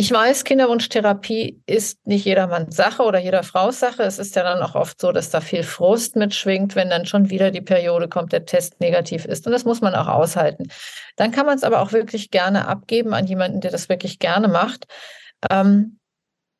Ich 0.00 0.12
weiß, 0.12 0.44
Kinderwunschtherapie 0.44 1.60
ist 1.66 2.06
nicht 2.06 2.24
jedermanns 2.24 2.76
Sache 2.76 3.02
oder 3.02 3.18
jeder 3.18 3.42
Frau's 3.42 3.80
Sache. 3.80 4.04
Es 4.04 4.20
ist 4.20 4.36
ja 4.36 4.44
dann 4.44 4.62
auch 4.62 4.76
oft 4.76 5.00
so, 5.00 5.10
dass 5.10 5.30
da 5.30 5.40
viel 5.40 5.64
Frust 5.64 6.14
mitschwingt, 6.14 6.76
wenn 6.76 6.88
dann 6.88 7.04
schon 7.04 7.30
wieder 7.30 7.50
die 7.50 7.60
Periode 7.60 8.08
kommt, 8.08 8.32
der 8.32 8.46
Test 8.46 8.80
negativ 8.80 9.24
ist. 9.24 9.44
Und 9.46 9.52
das 9.52 9.64
muss 9.64 9.80
man 9.80 9.96
auch 9.96 10.06
aushalten. 10.06 10.68
Dann 11.16 11.32
kann 11.32 11.46
man 11.46 11.56
es 11.56 11.64
aber 11.64 11.80
auch 11.80 11.90
wirklich 11.90 12.30
gerne 12.30 12.68
abgeben 12.68 13.12
an 13.12 13.26
jemanden, 13.26 13.60
der 13.60 13.72
das 13.72 13.88
wirklich 13.88 14.20
gerne 14.20 14.46
macht. 14.46 14.86
Ähm, 15.50 15.98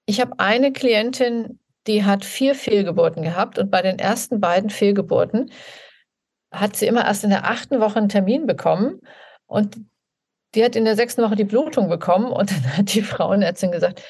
ich 0.05 0.21
habe 0.21 0.33
eine 0.39 0.73
Klientin, 0.73 1.61
die 1.87 2.05
hat 2.05 2.25
vier 2.25 2.57
Fehlgeburten 2.57 3.23
gehabt 3.23 3.61
und 3.61 3.71
bei 3.71 3.83
den 3.83 4.01
ersten 4.01 4.41
beiden 4.41 4.69
Fehlgeburten 4.69 5.53
hat 6.51 6.77
sie 6.77 6.87
immer 6.87 7.05
erst 7.05 7.25
in 7.25 7.31
der 7.31 7.45
achten 7.45 7.81
Woche 7.81 7.99
einen 7.99 8.09
Termin 8.09 8.47
bekommen 8.47 9.01
und 9.47 9.77
die 10.55 10.65
hat 10.65 10.77
in 10.77 10.85
der 10.85 10.97
sechsten 10.97 11.23
Woche 11.23 11.37
die 11.37 11.45
Blutung 11.45 11.89
bekommen 11.89 12.33
und 12.33 12.51
dann 12.51 12.77
hat 12.79 12.95
die 12.95 13.03
Frauenärztin 13.03 13.71
gesagt, 13.71 14.03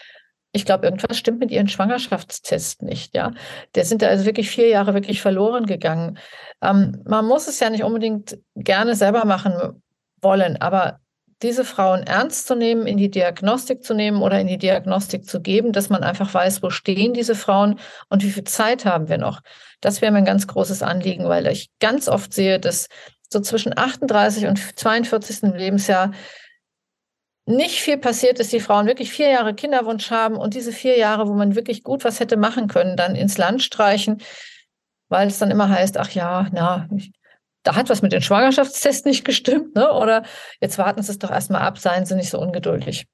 ich 0.52 0.64
glaube, 0.64 0.86
irgendwas 0.86 1.18
stimmt 1.18 1.40
mit 1.40 1.50
ihren 1.50 1.68
Schwangerschaftstests 1.68 2.82
nicht, 2.82 3.14
ja. 3.14 3.32
Der 3.74 3.84
sind 3.84 4.00
da 4.00 4.08
also 4.08 4.24
wirklich 4.24 4.50
vier 4.50 4.68
Jahre 4.68 4.94
wirklich 4.94 5.20
verloren 5.20 5.66
gegangen. 5.66 6.18
Ähm, 6.62 7.02
man 7.04 7.26
muss 7.26 7.48
es 7.48 7.60
ja 7.60 7.68
nicht 7.68 7.84
unbedingt 7.84 8.38
gerne 8.54 8.94
selber 8.94 9.26
machen 9.26 9.82
wollen, 10.22 10.56
aber 10.56 11.00
diese 11.42 11.64
Frauen 11.64 12.02
ernst 12.02 12.46
zu 12.46 12.56
nehmen, 12.56 12.86
in 12.86 12.96
die 12.96 13.10
Diagnostik 13.10 13.84
zu 13.84 13.94
nehmen 13.94 14.22
oder 14.22 14.40
in 14.40 14.48
die 14.48 14.58
Diagnostik 14.58 15.26
zu 15.26 15.40
geben, 15.40 15.72
dass 15.72 15.88
man 15.88 16.02
einfach 16.02 16.32
weiß, 16.32 16.62
wo 16.62 16.70
stehen 16.70 17.14
diese 17.14 17.34
Frauen 17.34 17.78
und 18.08 18.24
wie 18.24 18.30
viel 18.30 18.44
Zeit 18.44 18.84
haben 18.84 19.08
wir 19.08 19.18
noch. 19.18 19.40
Das 19.80 20.02
wäre 20.02 20.10
mir 20.10 20.18
ein 20.18 20.24
ganz 20.24 20.46
großes 20.46 20.82
Anliegen, 20.82 21.28
weil 21.28 21.46
ich 21.46 21.70
ganz 21.78 22.08
oft 22.08 22.32
sehe, 22.32 22.58
dass 22.58 22.88
so 23.30 23.40
zwischen 23.40 23.76
38 23.76 24.46
und 24.46 24.78
42. 24.78 25.54
Lebensjahr 25.54 26.12
nicht 27.46 27.80
viel 27.80 27.96
passiert 27.96 28.40
ist, 28.40 28.52
die 28.52 28.60
Frauen 28.60 28.86
wirklich 28.86 29.10
vier 29.10 29.30
Jahre 29.30 29.54
Kinderwunsch 29.54 30.10
haben 30.10 30.36
und 30.36 30.54
diese 30.54 30.72
vier 30.72 30.98
Jahre, 30.98 31.28
wo 31.28 31.34
man 31.34 31.54
wirklich 31.54 31.82
gut 31.82 32.04
was 32.04 32.20
hätte 32.20 32.36
machen 32.36 32.68
können, 32.68 32.96
dann 32.96 33.14
ins 33.14 33.38
Land 33.38 33.62
streichen, 33.62 34.20
weil 35.08 35.28
es 35.28 35.38
dann 35.38 35.50
immer 35.50 35.70
heißt, 35.70 35.96
ach 35.96 36.10
ja, 36.10 36.48
na, 36.52 36.88
ich, 36.94 37.12
da 37.68 37.76
hat 37.76 37.90
was 37.90 38.00
mit 38.00 38.12
den 38.12 38.22
Schwangerschaftstests 38.22 39.04
nicht 39.04 39.26
gestimmt, 39.26 39.74
ne? 39.74 39.92
Oder 39.92 40.22
jetzt 40.58 40.78
warten 40.78 41.02
Sie 41.02 41.12
es 41.12 41.18
doch 41.18 41.30
erstmal 41.30 41.60
ab, 41.60 41.76
seien 41.76 42.06
Sie 42.06 42.14
nicht 42.14 42.30
so 42.30 42.40
ungeduldig. 42.40 43.06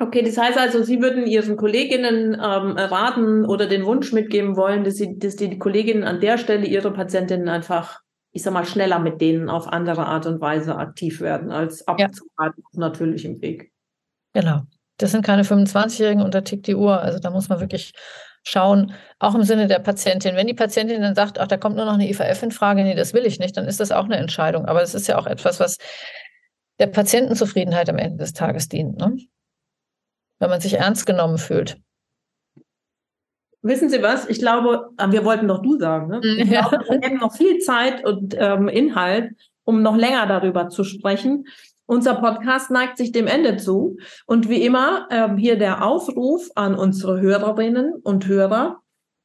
Okay, 0.00 0.22
das 0.22 0.36
heißt 0.36 0.58
also, 0.58 0.82
Sie 0.82 1.00
würden 1.00 1.24
Ihren 1.24 1.56
Kolleginnen 1.56 2.34
ähm, 2.34 2.76
raten 2.76 3.44
oder 3.44 3.66
den 3.66 3.84
Wunsch 3.84 4.12
mitgeben 4.12 4.56
wollen, 4.56 4.82
dass, 4.82 4.94
Sie, 4.94 5.16
dass 5.16 5.36
die 5.36 5.56
Kolleginnen 5.56 6.02
an 6.02 6.20
der 6.20 6.36
Stelle 6.36 6.66
ihre 6.66 6.92
Patientinnen 6.92 7.48
einfach, 7.48 8.00
ich 8.32 8.42
sag 8.42 8.52
mal, 8.52 8.66
schneller 8.66 8.98
mit 8.98 9.20
denen 9.20 9.48
auf 9.48 9.68
andere 9.68 10.06
Art 10.06 10.26
und 10.26 10.40
Weise 10.40 10.74
aktiv 10.74 11.20
werden, 11.20 11.52
als 11.52 11.86
abzuwarten 11.86 12.60
ja. 12.60 12.66
auf 12.72 12.76
natürlichem 12.76 13.40
Weg. 13.40 13.70
Genau. 14.32 14.62
Das 14.96 15.12
sind 15.12 15.24
keine 15.24 15.44
25-Jährigen 15.44 16.24
und 16.24 16.34
da 16.34 16.40
tickt 16.40 16.66
die 16.66 16.74
Uhr. 16.74 17.00
Also 17.00 17.20
da 17.20 17.30
muss 17.30 17.48
man 17.48 17.60
wirklich 17.60 17.92
schauen, 18.44 18.92
auch 19.18 19.34
im 19.34 19.42
Sinne 19.42 19.66
der 19.66 19.78
Patientin. 19.78 20.36
Wenn 20.36 20.46
die 20.46 20.54
Patientin 20.54 21.00
dann 21.00 21.14
sagt, 21.14 21.40
ach, 21.40 21.48
da 21.48 21.56
kommt 21.56 21.76
nur 21.76 21.86
noch 21.86 21.94
eine 21.94 22.08
IVF 22.08 22.42
in 22.42 22.52
Frage, 22.52 22.84
nee, 22.84 22.94
das 22.94 23.14
will 23.14 23.26
ich 23.26 23.38
nicht, 23.38 23.56
dann 23.56 23.66
ist 23.66 23.80
das 23.80 23.90
auch 23.90 24.04
eine 24.04 24.16
Entscheidung. 24.16 24.66
Aber 24.66 24.82
es 24.82 24.94
ist 24.94 25.08
ja 25.08 25.18
auch 25.18 25.26
etwas, 25.26 25.60
was 25.60 25.78
der 26.78 26.86
Patientenzufriedenheit 26.88 27.88
am 27.88 27.98
Ende 27.98 28.18
des 28.18 28.32
Tages 28.32 28.68
dient, 28.68 28.98
ne? 28.98 29.16
wenn 30.38 30.50
man 30.50 30.60
sich 30.60 30.74
ernst 30.74 31.06
genommen 31.06 31.38
fühlt. 31.38 31.78
Wissen 33.62 33.88
Sie 33.88 34.02
was? 34.02 34.28
Ich 34.28 34.40
glaube, 34.40 34.90
ah, 34.98 35.10
wir 35.10 35.24
wollten 35.24 35.48
doch 35.48 35.62
du 35.62 35.78
sagen. 35.78 36.08
Ne? 36.08 36.20
Ich 36.22 36.50
ja. 36.50 36.68
glaube, 36.68 36.84
wir 36.88 37.00
hätten 37.00 37.16
noch 37.16 37.34
viel 37.34 37.58
Zeit 37.58 38.04
und 38.04 38.34
ähm, 38.38 38.68
Inhalt, 38.68 39.32
um 39.64 39.82
noch 39.82 39.96
länger 39.96 40.26
darüber 40.26 40.68
zu 40.68 40.84
sprechen. 40.84 41.46
Unser 41.86 42.14
Podcast 42.14 42.70
neigt 42.70 42.96
sich 42.96 43.12
dem 43.12 43.26
Ende 43.26 43.56
zu. 43.56 43.96
Und 44.26 44.48
wie 44.48 44.64
immer, 44.64 45.06
ähm, 45.10 45.36
hier 45.36 45.58
der 45.58 45.84
Aufruf 45.84 46.48
an 46.54 46.74
unsere 46.74 47.20
Hörerinnen 47.20 47.94
und 48.02 48.26
Hörer. 48.26 48.80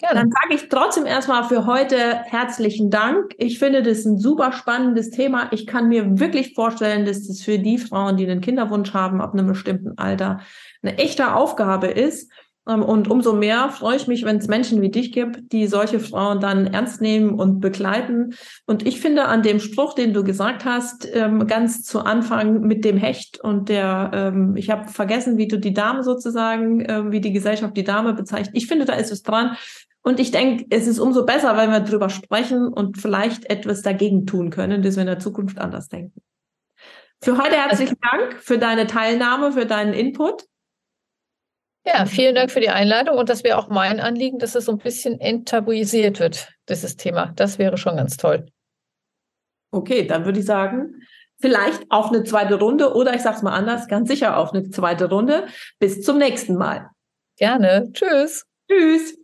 Gerne. 0.00 0.20
Dann 0.20 0.30
sage 0.30 0.54
ich 0.54 0.68
trotzdem 0.70 1.04
erstmal 1.04 1.44
für 1.44 1.66
heute 1.66 1.96
herzlichen 2.24 2.88
Dank. 2.88 3.34
Ich 3.36 3.58
finde 3.58 3.82
das 3.82 4.06
ein 4.06 4.18
super 4.18 4.52
spannendes 4.52 5.10
Thema. 5.10 5.48
Ich 5.50 5.66
kann 5.66 5.88
mir 5.88 6.18
wirklich 6.18 6.54
vorstellen, 6.54 7.04
dass 7.04 7.26
das 7.26 7.42
für 7.42 7.58
die 7.58 7.76
Frauen, 7.76 8.16
die 8.16 8.24
einen 8.24 8.40
Kinderwunsch 8.40 8.94
haben, 8.94 9.20
ab 9.20 9.34
einem 9.34 9.48
bestimmten 9.48 9.98
Alter, 9.98 10.40
eine 10.82 10.96
echte 10.96 11.34
Aufgabe 11.34 11.88
ist. 11.88 12.32
Ähm, 12.68 12.82
und 12.82 13.08
umso 13.08 13.32
mehr 13.32 13.70
freue 13.70 13.96
ich 13.96 14.06
mich, 14.06 14.24
wenn 14.24 14.36
es 14.36 14.48
Menschen 14.48 14.82
wie 14.82 14.90
dich 14.90 15.12
gibt, 15.12 15.52
die 15.52 15.66
solche 15.66 16.00
Frauen 16.00 16.40
dann 16.40 16.66
ernst 16.66 17.00
nehmen 17.00 17.38
und 17.38 17.60
begleiten. 17.60 18.34
Und 18.66 18.86
ich 18.86 19.00
finde 19.00 19.26
an 19.26 19.42
dem 19.42 19.60
Spruch, 19.60 19.94
den 19.94 20.12
du 20.12 20.24
gesagt 20.24 20.64
hast, 20.64 21.08
ähm, 21.12 21.46
ganz 21.46 21.82
zu 21.82 22.00
Anfang 22.00 22.60
mit 22.60 22.84
dem 22.84 22.96
Hecht 22.96 23.40
und 23.40 23.68
der, 23.68 24.10
ähm, 24.14 24.56
ich 24.56 24.70
habe 24.70 24.88
vergessen, 24.88 25.36
wie 25.38 25.48
du 25.48 25.58
die 25.58 25.74
Dame 25.74 26.02
sozusagen, 26.02 26.80
wie 27.12 27.20
die 27.20 27.32
Gesellschaft 27.32 27.76
die 27.76 27.84
Dame 27.84 28.14
bezeichnet. 28.14 28.54
Ich 28.54 28.66
finde, 28.66 28.84
da 28.84 28.94
ist 28.94 29.12
es 29.12 29.22
dran. 29.22 29.56
Und 30.02 30.18
ich 30.18 30.30
denke, 30.30 30.64
es 30.70 30.86
ist 30.86 30.98
umso 30.98 31.26
besser, 31.26 31.56
wenn 31.56 31.70
wir 31.70 31.80
drüber 31.80 32.08
sprechen 32.08 32.68
und 32.68 32.98
vielleicht 32.98 33.50
etwas 33.50 33.82
dagegen 33.82 34.26
tun 34.26 34.50
können, 34.50 34.82
dass 34.82 34.96
wir 34.96 35.02
in 35.02 35.06
der 35.06 35.18
Zukunft 35.18 35.58
anders 35.58 35.88
denken. 35.88 36.22
Für 37.22 37.36
heute 37.36 37.56
herzlichen 37.56 37.98
Dank 38.00 38.40
für 38.40 38.56
deine 38.56 38.86
Teilnahme, 38.86 39.52
für 39.52 39.66
deinen 39.66 39.92
Input. 39.92 40.46
Ja, 41.86 42.04
vielen 42.04 42.34
Dank 42.34 42.50
für 42.50 42.60
die 42.60 42.68
Einladung 42.68 43.16
und 43.16 43.28
das 43.28 43.42
wäre 43.42 43.56
auch 43.56 43.68
mein 43.68 44.00
Anliegen, 44.00 44.38
dass 44.38 44.54
es 44.54 44.66
so 44.66 44.72
ein 44.72 44.78
bisschen 44.78 45.18
enttabuisiert 45.18 46.20
wird, 46.20 46.48
dieses 46.68 46.96
Thema. 46.96 47.32
Das 47.36 47.58
wäre 47.58 47.78
schon 47.78 47.96
ganz 47.96 48.16
toll. 48.16 48.46
Okay, 49.72 50.06
dann 50.06 50.24
würde 50.24 50.40
ich 50.40 50.46
sagen, 50.46 51.02
vielleicht 51.40 51.82
auf 51.88 52.08
eine 52.08 52.24
zweite 52.24 52.58
Runde 52.58 52.94
oder 52.94 53.14
ich 53.14 53.22
sage 53.22 53.36
es 53.36 53.42
mal 53.42 53.54
anders, 53.54 53.88
ganz 53.88 54.08
sicher 54.08 54.36
auf 54.36 54.52
eine 54.52 54.68
zweite 54.68 55.08
Runde. 55.08 55.46
Bis 55.78 56.02
zum 56.02 56.18
nächsten 56.18 56.56
Mal. 56.56 56.90
Gerne. 57.38 57.90
Tschüss. 57.92 58.44
Tschüss. 58.70 59.19